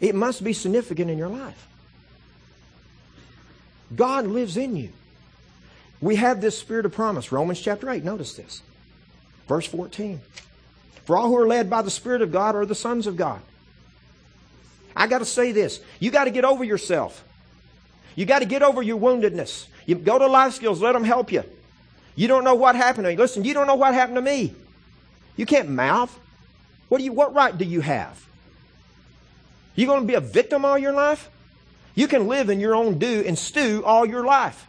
[0.00, 1.68] It must be significant in your life.
[3.94, 4.92] God lives in you.
[6.00, 7.30] We have this spirit of promise.
[7.32, 8.62] Romans chapter 8, notice this.
[9.46, 10.20] Verse 14.
[11.04, 13.40] For all who are led by the Spirit of God are the sons of God.
[14.94, 15.80] I got to say this.
[15.98, 17.24] You got to get over yourself.
[18.14, 19.66] You got to get over your woundedness.
[19.86, 21.42] You go to life skills, let them help you.
[22.14, 23.16] You don't know what happened to me.
[23.16, 24.54] Listen, you don't know what happened to me.
[25.36, 26.16] You can't mouth.
[26.88, 28.24] What do you what right do you have?
[29.80, 31.30] You going to be a victim all your life?
[31.94, 34.66] You can live in your own do and stew all your life.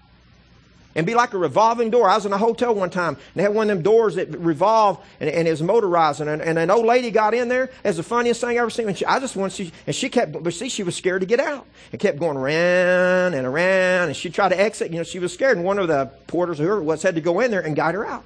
[0.96, 2.10] And be like a revolving door.
[2.10, 4.30] I was in a hotel one time, and they had one of them doors that
[4.38, 6.22] revolve, and, and it was motorized.
[6.22, 7.72] And, and, an old lady got in there.
[7.84, 8.88] It's the funniest thing I ever seen.
[8.88, 11.28] And she, I just wanted to and she kept, but see, she was scared to
[11.28, 11.68] get out.
[11.92, 14.92] And kept going around and around, and she tried to exit.
[14.92, 17.16] You know, she was scared, and one of the porters, or whoever it was, had
[17.16, 18.24] to go in there and guide her out.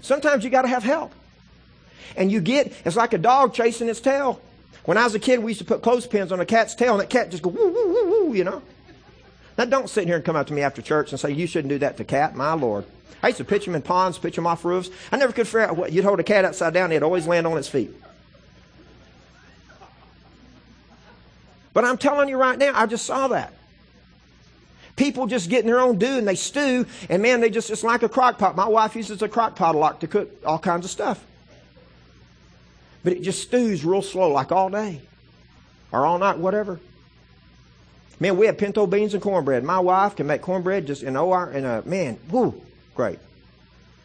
[0.00, 1.12] Sometimes you got to have help.
[2.16, 4.40] And you get, it's like a dog chasing its tail.
[4.84, 7.00] When I was a kid, we used to put clothespins on a cat's tail, and
[7.00, 8.62] that cat just go woo, woo, woo, woo, you know.
[9.58, 11.68] Now, don't sit here and come up to me after church and say, you shouldn't
[11.68, 12.86] do that to cat, my Lord.
[13.22, 14.88] I used to pitch them in ponds, pitch them off roofs.
[15.12, 17.46] I never could figure out what, you'd hold a cat upside down, it'd always land
[17.46, 17.90] on its feet.
[21.72, 23.52] But I'm telling you right now, I just saw that.
[24.96, 27.84] People just get in their own do and they stew, and man, they just, it's
[27.84, 28.56] like a crock pot.
[28.56, 31.24] My wife uses a crock pot a lot to cook all kinds of stuff.
[33.02, 35.00] But it just stews real slow, like all day
[35.92, 36.80] or all night, whatever.
[38.18, 39.64] Man, we have pinto beans and cornbread.
[39.64, 42.60] My wife can make cornbread just in OR, and uh, man, whoo,
[42.94, 43.18] great.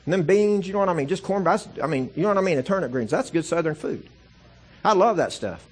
[0.06, 1.08] And then beans, you know what I mean?
[1.08, 1.68] Just cornbread.
[1.84, 2.56] I mean, you know what I mean?
[2.56, 3.12] The turnip greens.
[3.12, 4.08] That's good Southern food.
[4.84, 5.68] I love that stuff.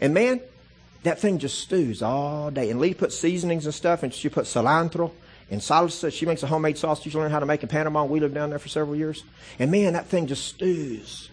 [0.00, 0.40] And man,
[1.04, 2.70] that thing just stews all day.
[2.70, 5.12] And Lee puts seasonings and stuff, and she puts cilantro
[5.50, 6.12] and salsa.
[6.12, 8.04] She makes a homemade sauce she learned how to make in Panama.
[8.04, 9.24] We lived down there for several years.
[9.58, 11.30] And man, that thing just stews.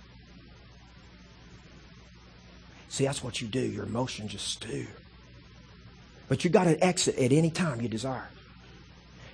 [2.96, 3.60] See, that's what you do.
[3.60, 4.88] Your emotions just stew.
[6.30, 8.30] But you got to exit at any time you desire.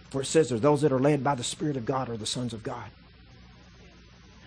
[0.09, 2.25] For it says there's those that are led by the Spirit of God are the
[2.25, 2.89] sons of God.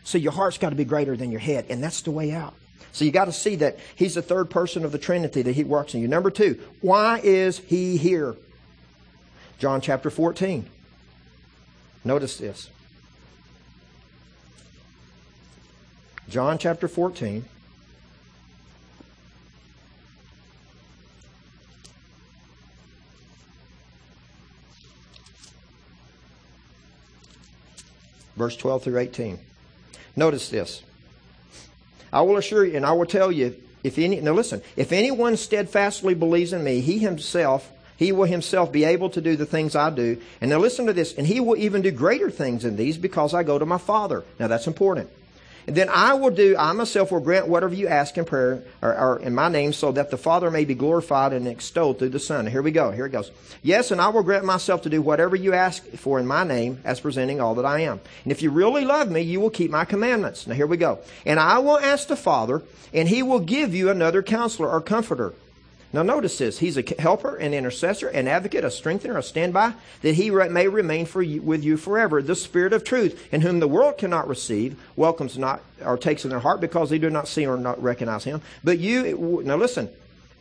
[0.03, 2.55] So your heart's got to be greater than your head, and that's the way out.
[2.91, 5.63] So you got to see that he's the third person of the Trinity that he
[5.63, 6.09] works in you.
[6.09, 8.35] Number two, why is he here?
[9.61, 10.69] John chapter 14.
[12.03, 12.69] Notice this.
[16.29, 17.45] John chapter 14.
[28.37, 29.39] Verse 12 through 18.
[30.17, 30.83] Notice this.
[32.13, 35.37] I will assure you, and I will tell you, if any, now listen, if anyone
[35.37, 39.77] steadfastly believes in me, he himself, he will himself be able to do the things
[39.77, 40.21] I do.
[40.41, 43.35] And now listen to this, and he will even do greater things than these because
[43.35, 44.25] I go to my Father.
[44.39, 45.11] Now that's important.
[45.67, 48.95] And then I will do, I myself will grant whatever you ask in prayer or,
[48.95, 52.21] or, in my name so that the Father may be glorified and extolled through the
[52.21, 52.47] Son.
[52.47, 52.91] Here we go.
[52.91, 53.31] Here it goes.
[53.63, 56.81] Yes, and I will grant myself to do whatever you ask for in my name
[56.85, 58.01] as presenting all that I am.
[58.25, 60.47] And if you really love me, you will keep my commandments.
[60.47, 60.99] Now here we go.
[61.25, 65.35] And I will ask the Father and he will give you another counselor or comforter
[65.95, 66.59] now notice this.
[66.59, 71.07] He's a helper, an intercessor, an advocate, a strengthener, a standby, that he may remain
[71.07, 72.21] for you, with you forever.
[72.21, 76.31] The Spirit of truth, in whom the world cannot receive, welcomes not, or takes in
[76.31, 78.43] their heart because they do not see or not recognize him.
[78.65, 79.89] But you, now listen,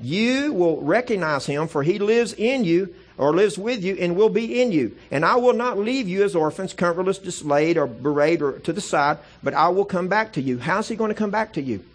[0.02, 4.30] you will recognize him for he lives in you or lives with you and will
[4.30, 4.98] be in you.
[5.12, 8.82] And I will not leave you as orphans, comfortless, dismayed, or berate, or to the
[8.82, 10.58] side, but I will come back to you.
[10.58, 11.86] How's he going to come back to you?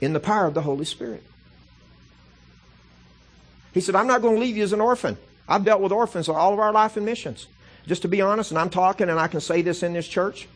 [0.00, 1.24] In the power of the Holy Spirit.
[3.74, 5.18] He said, I'm not going to leave you as an orphan.
[5.48, 7.48] I've dealt with orphans all of our life in missions.
[7.86, 10.48] Just to be honest, and I'm talking, and I can say this in this church.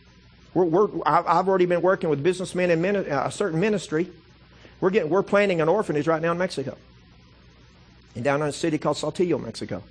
[0.54, 4.08] We're, we're, I've already been working with businessmen in uh, a certain ministry.
[4.80, 6.78] We're, getting, we're planning an orphanage right now in Mexico.
[8.14, 9.82] And down in a city called Saltillo, Mexico.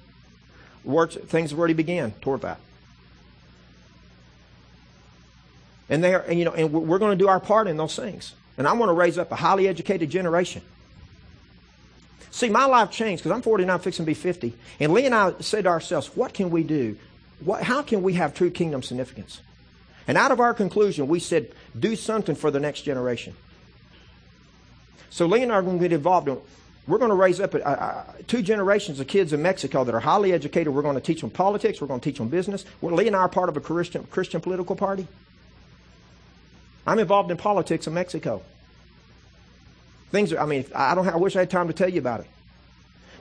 [1.28, 2.60] Things have already began toward that.
[5.90, 7.96] And, they are, and, you know, and we're going to do our part in those
[7.96, 8.34] things.
[8.58, 10.64] And I want to raise up a highly educated generation
[12.32, 14.54] See, my life changed because I'm 49, fixing to be 50.
[14.80, 16.98] And Lee and I said to ourselves, what can we do?
[17.40, 19.42] What, how can we have true kingdom significance?
[20.08, 23.36] And out of our conclusion, we said, do something for the next generation.
[25.10, 26.38] So Lee and I are going to get involved in
[26.88, 27.54] we're going to raise up
[28.28, 30.74] two generations of kids in Mexico that are highly educated.
[30.74, 31.82] We're going to teach them politics.
[31.82, 32.66] We're going to teach them business.
[32.80, 35.06] Well, Lee and I are part of a Christian, Christian political party.
[36.86, 38.42] I'm involved in politics in Mexico.
[40.12, 42.22] Things I mean, I don't have, I wish I had time to tell you about
[42.22, 42.28] it.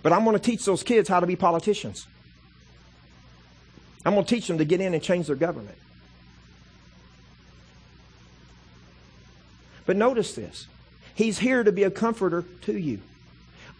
[0.02, 2.06] But I'm going to teach those kids how to be politicians.
[4.04, 5.76] I'm going to teach them to get in and change their government.
[9.84, 10.66] But notice this.
[11.14, 13.00] He's here to be a comforter to you.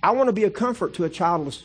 [0.03, 1.65] I want to be a comfort to a childless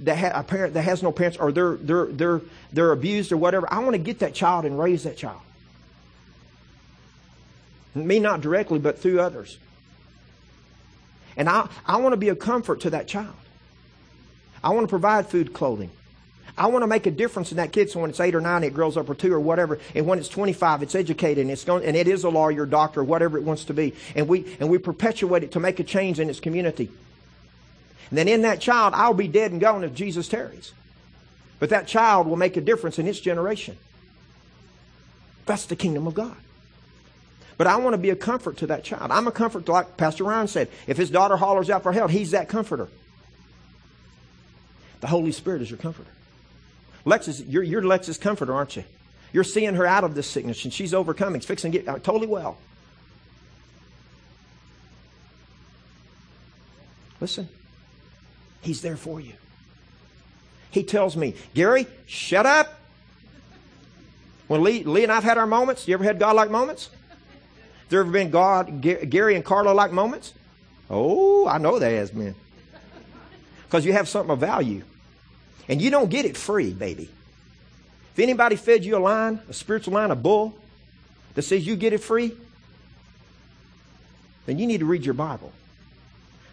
[0.00, 2.40] that ha- a parent that has no parents or they're they're they're
[2.72, 3.66] they're abused or whatever.
[3.72, 5.40] I want to get that child and raise that child.
[7.94, 9.58] Me not directly, but through others.
[11.38, 13.34] And I, I want to be a comfort to that child.
[14.62, 15.90] I want to provide food, clothing.
[16.58, 18.64] I want to make a difference in that kid so when it's eight or nine,
[18.64, 19.78] it grows up or two or whatever.
[19.94, 23.04] And when it's 25, it's educated and it's going, and it is a lawyer, doctor,
[23.04, 23.94] whatever it wants to be.
[24.16, 26.90] And we, and we perpetuate it to make a change in its community.
[28.10, 30.72] And then in that child, I'll be dead and gone if Jesus tarries.
[31.60, 33.76] But that child will make a difference in its generation.
[35.46, 36.36] That's the kingdom of God.
[37.58, 39.10] But I want to be a comfort to that child.
[39.10, 40.68] I'm a comfort, like Pastor Ryan said.
[40.86, 42.88] If his daughter hollers out for help, he's that comforter.
[45.00, 46.10] The Holy Spirit is your comforter.
[47.04, 48.84] Lexus, you're, you're Lex's comforter, aren't you?
[49.32, 52.28] You're seeing her out of this sickness, and she's overcoming, fixing to get uh, totally
[52.28, 52.58] well.
[57.20, 57.48] Listen,
[58.60, 59.32] he's there for you.
[60.70, 62.78] He tells me, Gary, shut up.
[64.46, 66.90] When Lee, Lee and I've had our moments, you ever had God like moments?
[67.88, 70.34] There ever been God, Gary and Carla like moments?
[70.90, 72.34] Oh, I know there has been.
[73.66, 74.82] Because you have something of value.
[75.68, 77.10] And you don't get it free, baby.
[78.12, 80.56] If anybody fed you a line, a spiritual line, a bull,
[81.34, 82.32] that says you get it free,
[84.46, 85.52] then you need to read your Bible.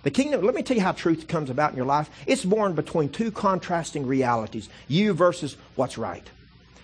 [0.03, 2.09] The kingdom, let me tell you how truth comes about in your life.
[2.27, 6.27] It's born between two contrasting realities you versus what's right.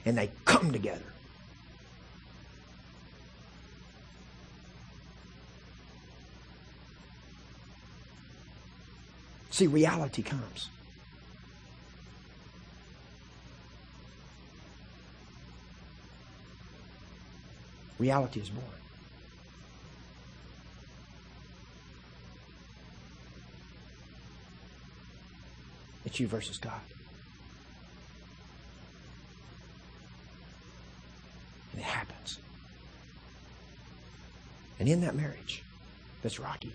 [0.05, 1.10] And they come together.
[9.51, 10.69] See, reality comes.
[17.99, 18.65] Reality is born.
[26.05, 26.73] It's you versus God.
[31.73, 32.39] And it happens.
[34.79, 35.61] And in that marriage,
[36.23, 36.73] that's rocky.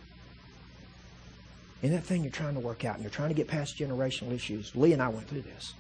[1.87, 4.33] And that thing you're trying to work out and you're trying to get past generational
[4.33, 4.75] issues.
[4.75, 5.73] Lee and I went through this.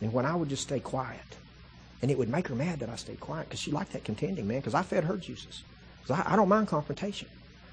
[0.00, 1.20] And when I would just stay quiet,
[2.02, 4.48] and it would make her mad that I stayed quiet because she liked that contending,
[4.48, 5.62] man, because I fed her juices.
[6.02, 7.28] Because I, I, don't mind confrontation.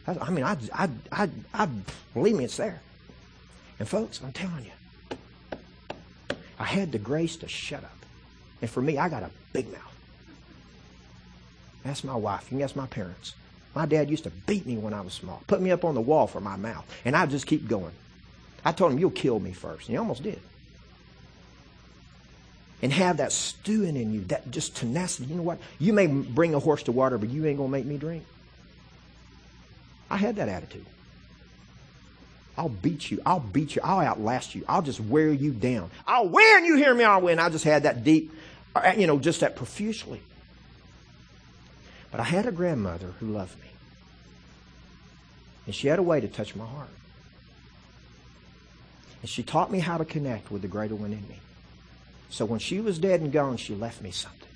[0.06, 1.70] I, I mean, I, I, I, I,
[2.14, 2.80] believe me, it's there.
[3.80, 5.18] And folks, I'm telling you,
[6.60, 7.98] I had the grace to shut up.
[8.62, 9.82] And for me, I got a big mouth.
[11.84, 12.44] Ask my wife.
[12.52, 13.34] You can ask my parents.
[13.76, 16.02] My dad used to beat me when I was small, put me up on the
[16.02, 17.92] wall for my mouth, and I'd just keep going.
[18.64, 19.88] I told him, You'll kill me first.
[19.88, 20.40] And he almost did.
[22.82, 25.30] And have that stewing in you, that just tenacity.
[25.30, 25.60] You know what?
[25.80, 28.26] You may bring a horse to water, but you ain't going to make me drink.
[30.10, 30.86] I had that attitude.
[32.58, 33.22] I'll beat you.
[33.26, 33.82] I'll beat you.
[33.84, 34.64] I'll outlast you.
[34.68, 35.90] I'll just wear you down.
[36.08, 36.66] I'll win.
[36.66, 37.04] You hear me?
[37.04, 37.40] I'll win.
[37.40, 38.32] I just had that deep,
[38.76, 40.22] uh, you know, just that profusely.
[42.12, 43.68] But I had a grandmother who loved me.
[45.66, 46.90] And she had a way to touch my heart.
[49.22, 51.40] And she taught me how to connect with the greater one in me.
[52.30, 54.50] So when she was dead and gone, she left me something.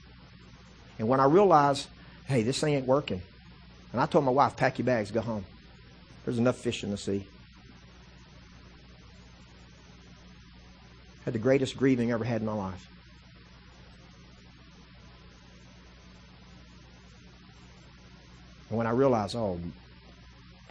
[1.00, 1.88] And when I realized,
[2.26, 3.22] hey, this thing ain't working,
[3.92, 5.46] and I told my wife, pack your bags, go home.
[6.26, 7.26] There's enough fish in the sea.
[11.26, 12.88] Had the greatest grieving I ever had in my life.
[18.70, 19.60] And when I realized, oh,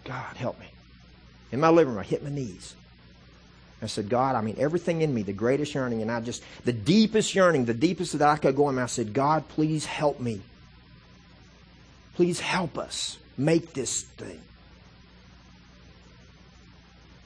[0.05, 0.67] God, help me.
[1.53, 2.75] In my living room, I hit my knees.
[3.81, 6.73] I said, God, I mean, everything in me, the greatest yearning, and I just, the
[6.73, 10.41] deepest yearning, the deepest that I could go in, I said, God, please help me.
[12.15, 14.41] Please help us make this thing.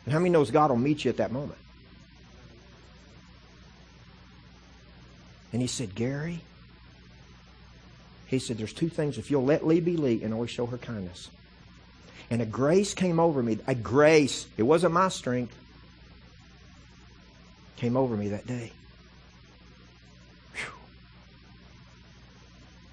[0.05, 1.59] And how many knows God will meet you at that moment?
[5.53, 6.41] And he said, Gary,
[8.33, 9.19] he said, There's two things.
[9.19, 11.29] If you'll let Lee be Lee and always show her kindness.
[12.31, 13.59] And a grace came over me.
[13.67, 14.47] A grace.
[14.57, 15.55] It wasn't my strength.
[17.77, 18.73] Came over me that day.
[20.55, 20.73] Whew.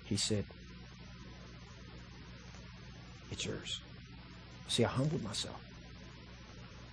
[0.04, 0.44] He said,
[3.32, 3.80] It's yours.
[4.68, 5.60] See, I humbled myself.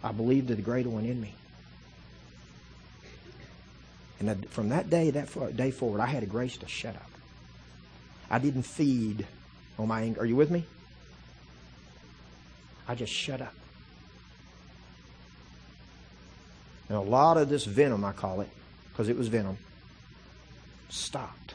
[0.04, 1.34] I believed in the greater one in me.
[4.20, 7.10] And from that day, that day forward, I had a grace to shut up.
[8.30, 9.26] I didn't feed
[9.78, 10.20] on my anger.
[10.20, 10.64] Are you with me?
[12.88, 13.54] I just shut up.
[16.88, 18.48] And a lot of this venom, I call it,
[18.90, 19.58] because it was venom,
[20.88, 21.54] stopped.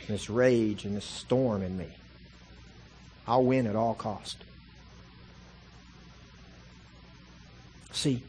[0.00, 1.88] And this rage and this storm in me.
[3.26, 4.38] I'll win at all cost.
[7.92, 8.22] See,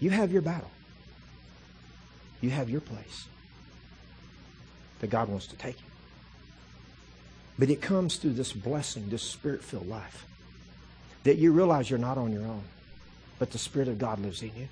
[0.00, 0.70] you have your battle.
[2.40, 3.26] You have your place
[5.00, 5.86] that God wants to take you.
[7.58, 10.24] But it comes through this blessing, this spirit filled life,
[11.24, 12.62] that you realize you're not on your own,
[13.38, 14.68] but the Spirit of God lives in you.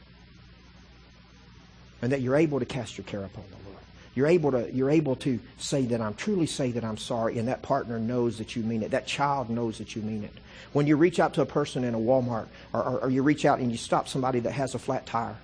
[2.01, 3.83] And that you're able to cast your care upon the Lord.
[4.15, 7.49] You're able to, you're able to say that I'm truly say that I'm sorry, and
[7.49, 8.93] that partner knows that you mean it.
[8.93, 10.33] That child knows that you mean it.
[10.73, 13.45] When you reach out to a person in a Walmart, or, or, or you reach
[13.45, 15.37] out and you stop somebody that has a flat tire,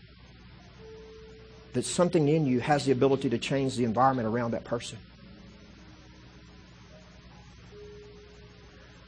[1.74, 4.98] that something in you has the ability to change the environment around that person.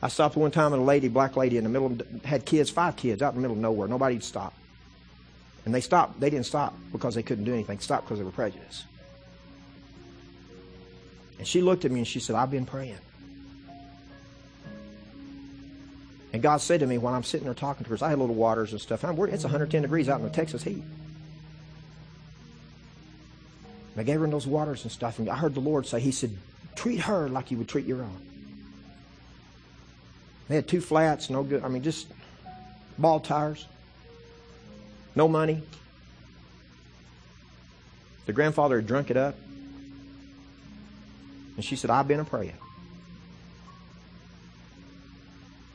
[0.02, 2.68] I stopped one time and a lady, black lady, in the middle, of, had kids,
[2.68, 3.88] five kids, out in the middle of nowhere.
[3.88, 4.52] Nobody'd stop.
[5.64, 6.20] And they stopped.
[6.20, 7.78] They didn't stop because they couldn't do anything.
[7.78, 8.84] Stopped because they were prejudiced.
[11.38, 12.98] And she looked at me and she said, I've been praying.
[16.32, 18.34] And God said to me when I'm sitting there talking to her, I had little
[18.34, 19.04] waters and stuff.
[19.04, 20.82] And it's 110 degrees out in the Texas heat.
[23.96, 25.18] And I gave her those waters and stuff.
[25.18, 26.36] And I heard the Lord say, He said,
[26.74, 28.20] treat her like you would treat your own.
[30.48, 31.64] They had two flats, no good.
[31.64, 32.06] I mean, just
[32.98, 33.66] ball tires,
[35.14, 35.62] no money.
[38.26, 39.34] The grandfather had drunk it up.
[41.56, 42.52] And she said, I've been a praying.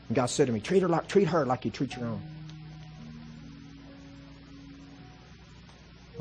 [0.10, 2.22] And God said to me, treat her like treat her like you treat your own.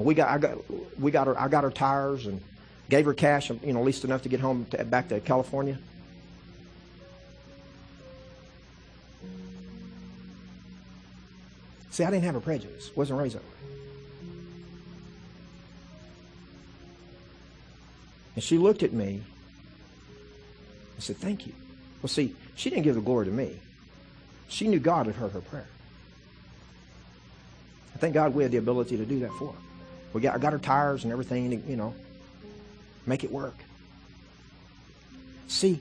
[0.05, 0.59] We got, I got,
[1.01, 2.41] we got her, I got her tires and
[2.89, 5.79] gave her cash, you know, at least enough to get home to, back to California.
[11.91, 12.91] See, I didn't have a prejudice.
[12.97, 13.49] Wasn't raised that way.
[18.37, 19.23] And she looked at me
[20.95, 21.53] and said, Thank you.
[22.01, 23.59] Well, see, she didn't give the glory to me.
[24.49, 25.67] She knew God had heard her prayer.
[27.95, 29.59] I thank God we had the ability to do that for her.
[30.13, 31.95] We got, I got her tires and everything, to, you know,
[33.07, 33.57] make it work.
[35.49, 35.81] See,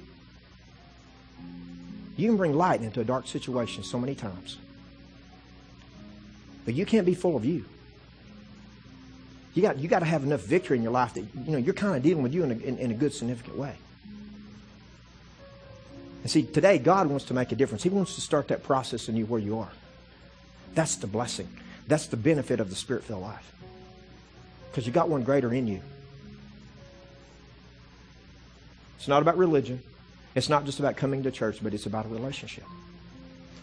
[2.19, 4.57] You can bring light into a dark situation so many times.
[6.65, 7.63] But you can't be full of you.
[9.53, 11.73] You got, you got to have enough victory in your life that you know you're
[11.73, 13.73] kind of dealing with you in a, in, in a good, significant way.
[16.23, 17.83] And see, today God wants to make a difference.
[17.83, 19.71] He wants to start that process in you where you are.
[20.75, 21.47] That's the blessing.
[21.87, 23.53] That's the benefit of the spirit-filled life.
[24.69, 25.81] Because you got one greater in you.
[28.97, 29.81] It's not about religion.
[30.35, 32.65] It's not just about coming to church, but it's about a relationship.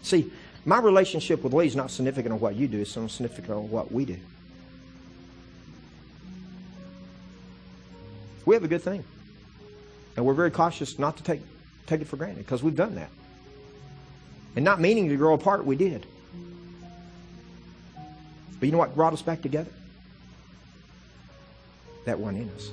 [0.02, 0.30] See,
[0.64, 3.92] my relationship with Lee is not significant on what you do, it's significant on what
[3.92, 4.16] we do.
[8.44, 9.04] We have a good thing.
[10.16, 11.40] And we're very cautious not to take,
[11.86, 13.10] take it for granted because we've done that.
[14.54, 16.06] And not meaning to grow apart, we did.
[18.58, 19.70] But you know what brought us back together?
[22.06, 22.70] That one in us.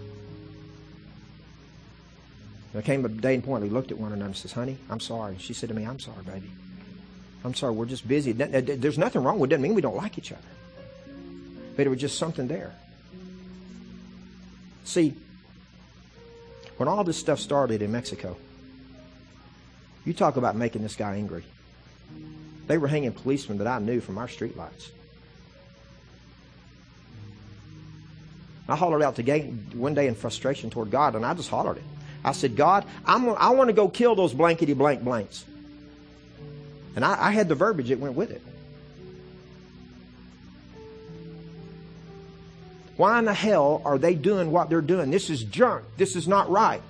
[2.72, 5.00] There came a day and point we looked at one another and says, honey, I'm
[5.00, 5.36] sorry.
[5.38, 6.50] She said to me, I'm sorry, baby.
[7.44, 8.32] I'm sorry, we're just busy.
[8.32, 9.52] There's nothing wrong with it.
[9.52, 10.42] Doesn't mean we don't like each other.
[11.76, 12.74] But it was just something there.
[14.86, 15.16] See,
[16.78, 18.38] when all this stuff started in Mexico,
[20.06, 21.44] you talk about making this guy angry.
[22.68, 24.90] They were hanging policemen that I knew from our streetlights.
[28.68, 29.42] I hollered out to
[29.74, 31.84] one day in frustration toward God, and I just hollered it.
[32.24, 35.44] I said, God, I'm, I want to go kill those blankety blank blanks.
[36.96, 38.42] And I, I had the verbiage that went with it.
[42.96, 45.12] Why in the hell are they doing what they're doing?
[45.12, 45.84] This is junk.
[45.98, 46.82] This is not right.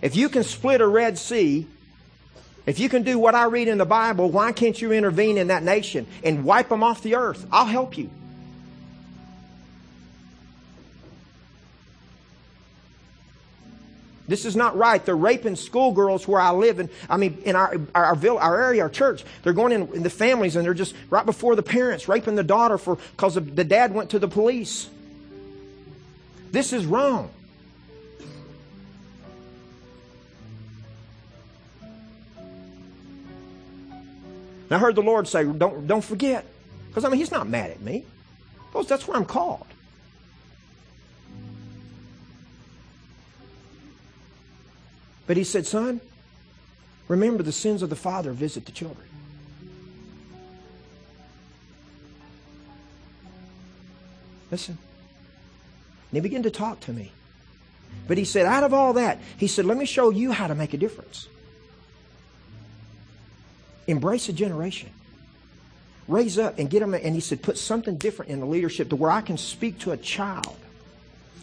[0.00, 1.66] If you can split a Red Sea,
[2.66, 5.48] if you can do what I read in the Bible, why can't you intervene in
[5.48, 7.46] that nation and wipe them off the earth?
[7.52, 8.10] I'll help you.
[14.28, 15.04] This is not right.
[15.04, 16.78] They're raping schoolgirls where I live.
[16.78, 20.02] And I mean, in our, our, our, our area, our church, they're going in, in
[20.02, 23.64] the families and they're just right before the parents raping the daughter for, because the
[23.64, 24.90] dad went to the police.
[26.50, 27.30] This is wrong.
[34.70, 36.44] And I heard the Lord say, don't, don't forget.
[36.88, 38.04] Because, I mean, He's not mad at me.
[38.70, 39.66] Because that's where I'm called.
[45.28, 46.00] But he said, Son,
[47.06, 49.06] remember the sins of the father visit the children.
[54.50, 54.78] Listen.
[56.10, 57.12] And he began to talk to me.
[58.06, 60.54] But he said, out of all that, he said, let me show you how to
[60.54, 61.28] make a difference.
[63.86, 64.88] Embrace a generation.
[66.06, 66.94] Raise up and get them.
[66.94, 69.92] And he said, put something different in the leadership to where I can speak to
[69.92, 70.56] a child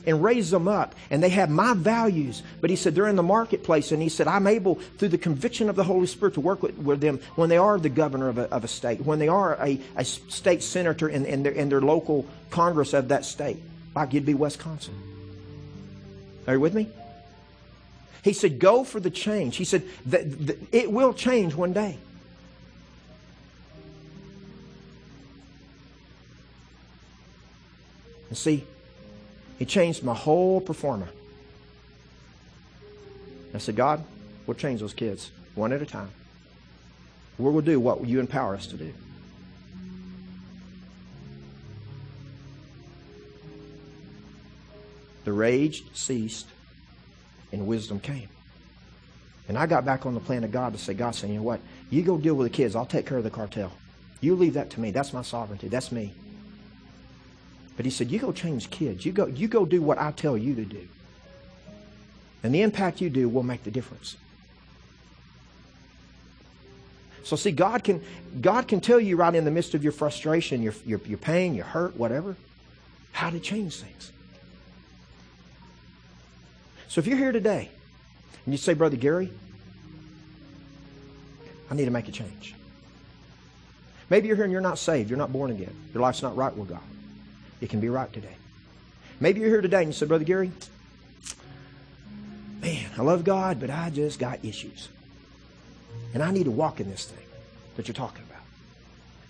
[0.06, 0.95] and raise them up.
[1.10, 2.43] And they have my values.
[2.62, 3.91] But he said they're in the marketplace.
[3.91, 6.78] And he said, I'm able, through the conviction of the Holy Spirit, to work with,
[6.78, 9.58] with them when they are the governor of a, of a state, when they are
[9.62, 13.58] a, a state senator in, in, their, in their local Congress of that state.
[13.95, 14.93] Like you'd be Wisconsin.
[16.47, 16.89] Are you with me?
[18.24, 19.56] He said, go for the change.
[19.56, 19.84] He said,
[20.72, 21.97] it will change one day.
[28.34, 28.66] See,
[29.58, 31.08] he changed my whole performer.
[33.53, 34.03] I said, God,
[34.45, 36.10] we'll change those kids one at a time.
[37.38, 38.93] We will do what you empower us to do.
[45.24, 46.47] The rage ceased
[47.51, 48.30] and wisdom came.
[49.47, 51.43] And I got back on the plan of God to say, God, say, you know
[51.43, 51.60] what?
[51.89, 52.76] You go deal with the kids.
[52.76, 53.72] I'll take care of the cartel.
[54.22, 54.91] You leave that to me.
[54.91, 55.68] That's my sovereignty.
[55.68, 56.14] That's me.
[57.76, 59.06] But he said, You go change kids.
[59.06, 60.88] You go, you go do what I tell you to do.
[62.44, 64.18] And the impact you do will make the difference.
[67.24, 68.04] So see, God can,
[68.40, 71.56] God can tell you right in the midst of your frustration, your, your, your pain,
[71.56, 72.36] your hurt, whatever,
[73.14, 74.12] how to change things.
[76.88, 77.70] So if you're here today
[78.46, 79.32] and you say, Brother Gary,
[81.72, 82.54] I need to make a change.
[84.12, 85.10] Maybe you're here and you're not saved.
[85.10, 85.76] You're not born again.
[85.96, 86.80] Your life's not right with God.
[87.62, 88.36] It can be right today.
[89.20, 90.51] Maybe you're here today and you said, Brother Gary,
[92.62, 94.89] man, I love God, but I just got issues.
[96.14, 97.26] And I need to walk in this thing
[97.76, 98.41] that you're talking about.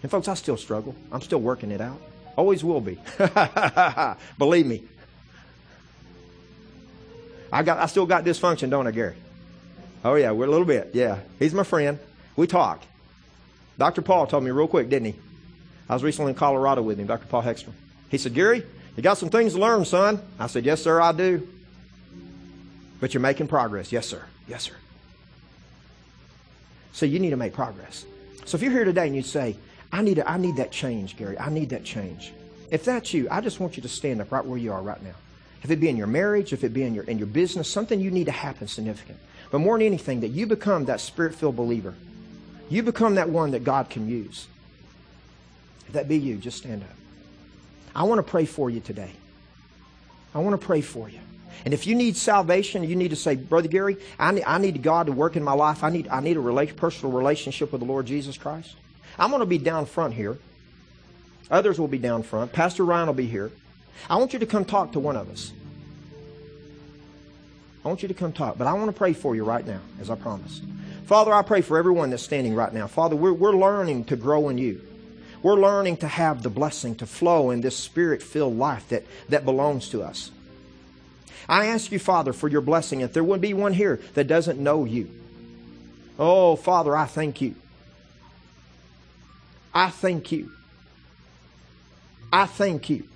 [0.02, 0.96] And folks, I still struggle.
[1.12, 2.02] I'm still working it out.
[2.36, 3.00] Always will be.
[4.38, 4.84] Believe me.
[7.52, 9.16] I got I still got dysfunction, don't I, Gary?
[10.04, 10.92] Oh yeah, we're a little bit.
[10.94, 11.20] Yeah.
[11.40, 11.98] He's my friend.
[12.36, 12.84] We talk.
[13.78, 14.02] Dr.
[14.02, 15.20] Paul told me real quick, didn't he?
[15.90, 17.28] I was recently in Colorado with him, Dr.
[17.28, 17.74] Paul Hextrom.
[18.10, 18.64] He said, Gary,
[18.96, 20.22] you got some things to learn, son.
[20.40, 21.48] I said, Yes, sir, I do.
[23.00, 23.92] But you're making progress.
[23.92, 24.24] Yes, sir.
[24.48, 24.76] Yes, sir.
[26.94, 28.06] So you need to make progress.
[28.46, 29.58] So if you're here today and you say,
[29.92, 32.34] I need, a, I need that change, Gary, I need that change.
[32.72, 35.02] If that's you, I just want you to stand up right where you are right
[35.04, 35.16] now.
[35.64, 38.00] If it be in your marriage, if it be in your, in your business, something
[38.00, 39.18] you need to happen significant.
[39.52, 41.96] But more than anything, that you become that spirit filled believer.
[42.70, 44.48] You become that one that God can use.
[45.88, 46.90] If that be you, just stand up.
[47.96, 49.12] I want to pray for you today.
[50.34, 51.20] I want to pray for you.
[51.64, 54.84] And if you need salvation, you need to say, Brother Gary, I need, I need
[54.84, 55.84] God to work in my life.
[55.84, 58.76] I need, I need a rela- personal relationship with the Lord Jesus Christ.
[59.18, 60.38] I'm going to be down front here.
[61.50, 62.52] Others will be down front.
[62.52, 63.52] Pastor Ryan will be here.
[64.10, 65.54] I want you to come talk to one of us.
[67.84, 68.58] I want you to come talk.
[68.58, 70.64] But I want to pray for you right now, as I promised.
[71.06, 72.88] Father, I pray for everyone that's standing right now.
[72.88, 74.82] Father, we're, we're learning to grow in you.
[75.46, 79.46] We're learning to have the blessing to flow in this spirit filled life that, that
[79.46, 80.32] belongs to us.
[81.48, 83.02] I ask you, Father, for your blessing.
[83.02, 85.08] If there would be one here that doesn't know you,
[86.18, 87.54] oh, Father, I thank you.
[89.72, 90.52] I thank you.
[92.34, 93.08] I thank you.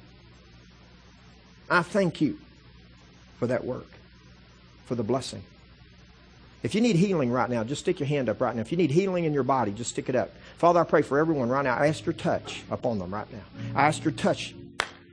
[1.68, 2.38] I thank you
[3.40, 3.90] for that work,
[4.86, 5.42] for the blessing.
[6.62, 8.62] If you need healing right now, just stick your hand up right now.
[8.62, 10.32] If you need healing in your body, just stick it up.
[10.57, 11.76] Father, I pray for everyone right now.
[11.76, 13.43] I ask your touch upon them right now.
[13.76, 14.53] I ask your touch.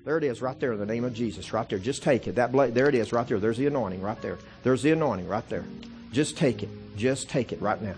[0.04, 1.78] There it is, right there, in the name of Jesus, right there.
[1.78, 2.36] Just take it.
[2.36, 3.38] That bla- there it is, right there.
[3.38, 4.38] There's the anointing, right there.
[4.62, 5.64] There's the anointing, right there.
[6.12, 6.68] Just take it.
[6.96, 7.94] Just take it right now.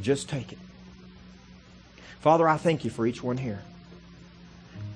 [0.00, 0.58] Just take it.
[2.20, 3.60] Father, I thank you for each one here.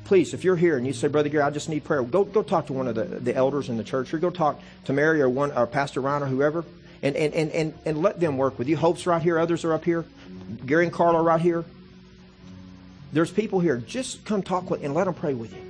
[0.04, 2.42] Please, if you're here and you say, Brother Gary, I just need prayer, go, go
[2.42, 5.22] talk to one of the, the elders in the church, or go talk to Mary
[5.22, 6.64] or one or Pastor Ryan or whoever,
[7.02, 8.76] and, and, and, and, and let them work with you.
[8.76, 10.04] Hope's right here, others are up here.
[10.64, 11.64] Gary and Carla right here.
[13.12, 13.76] There's people here.
[13.76, 15.62] Just come talk with and let them pray with you.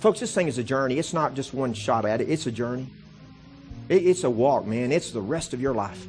[0.00, 0.98] Folks, this thing is a journey.
[0.98, 2.28] It's not just one shot at it.
[2.28, 2.88] It's a journey.
[3.88, 4.92] It, it's a walk, man.
[4.92, 6.06] It's the rest of your life.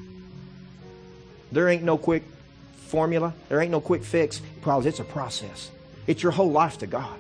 [1.52, 2.24] There ain't no quick
[2.88, 3.34] formula.
[3.48, 4.42] There ain't no quick fix.
[4.60, 5.72] Because it's a process.
[6.06, 7.18] It's your whole life to God.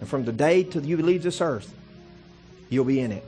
[0.00, 1.72] And from the day till you leave this earth,
[2.70, 3.24] you'll be in it.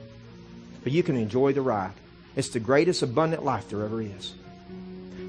[0.85, 1.93] But you can enjoy the ride.
[2.35, 4.35] It's the greatest abundant life there ever is.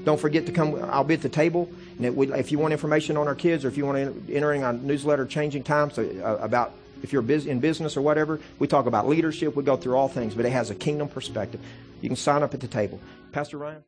[0.05, 0.79] Don't forget to come.
[0.91, 1.67] I'll be at the table.
[1.97, 4.61] And if you want information on our kids or if you want to enter in
[4.61, 9.09] our newsletter, Changing Times, uh, about if you're in business or whatever, we talk about
[9.09, 9.55] leadership.
[9.55, 11.59] We go through all things, but it has a kingdom perspective.
[12.01, 12.99] You can sign up at the table.
[13.31, 13.83] Pastor Ryan?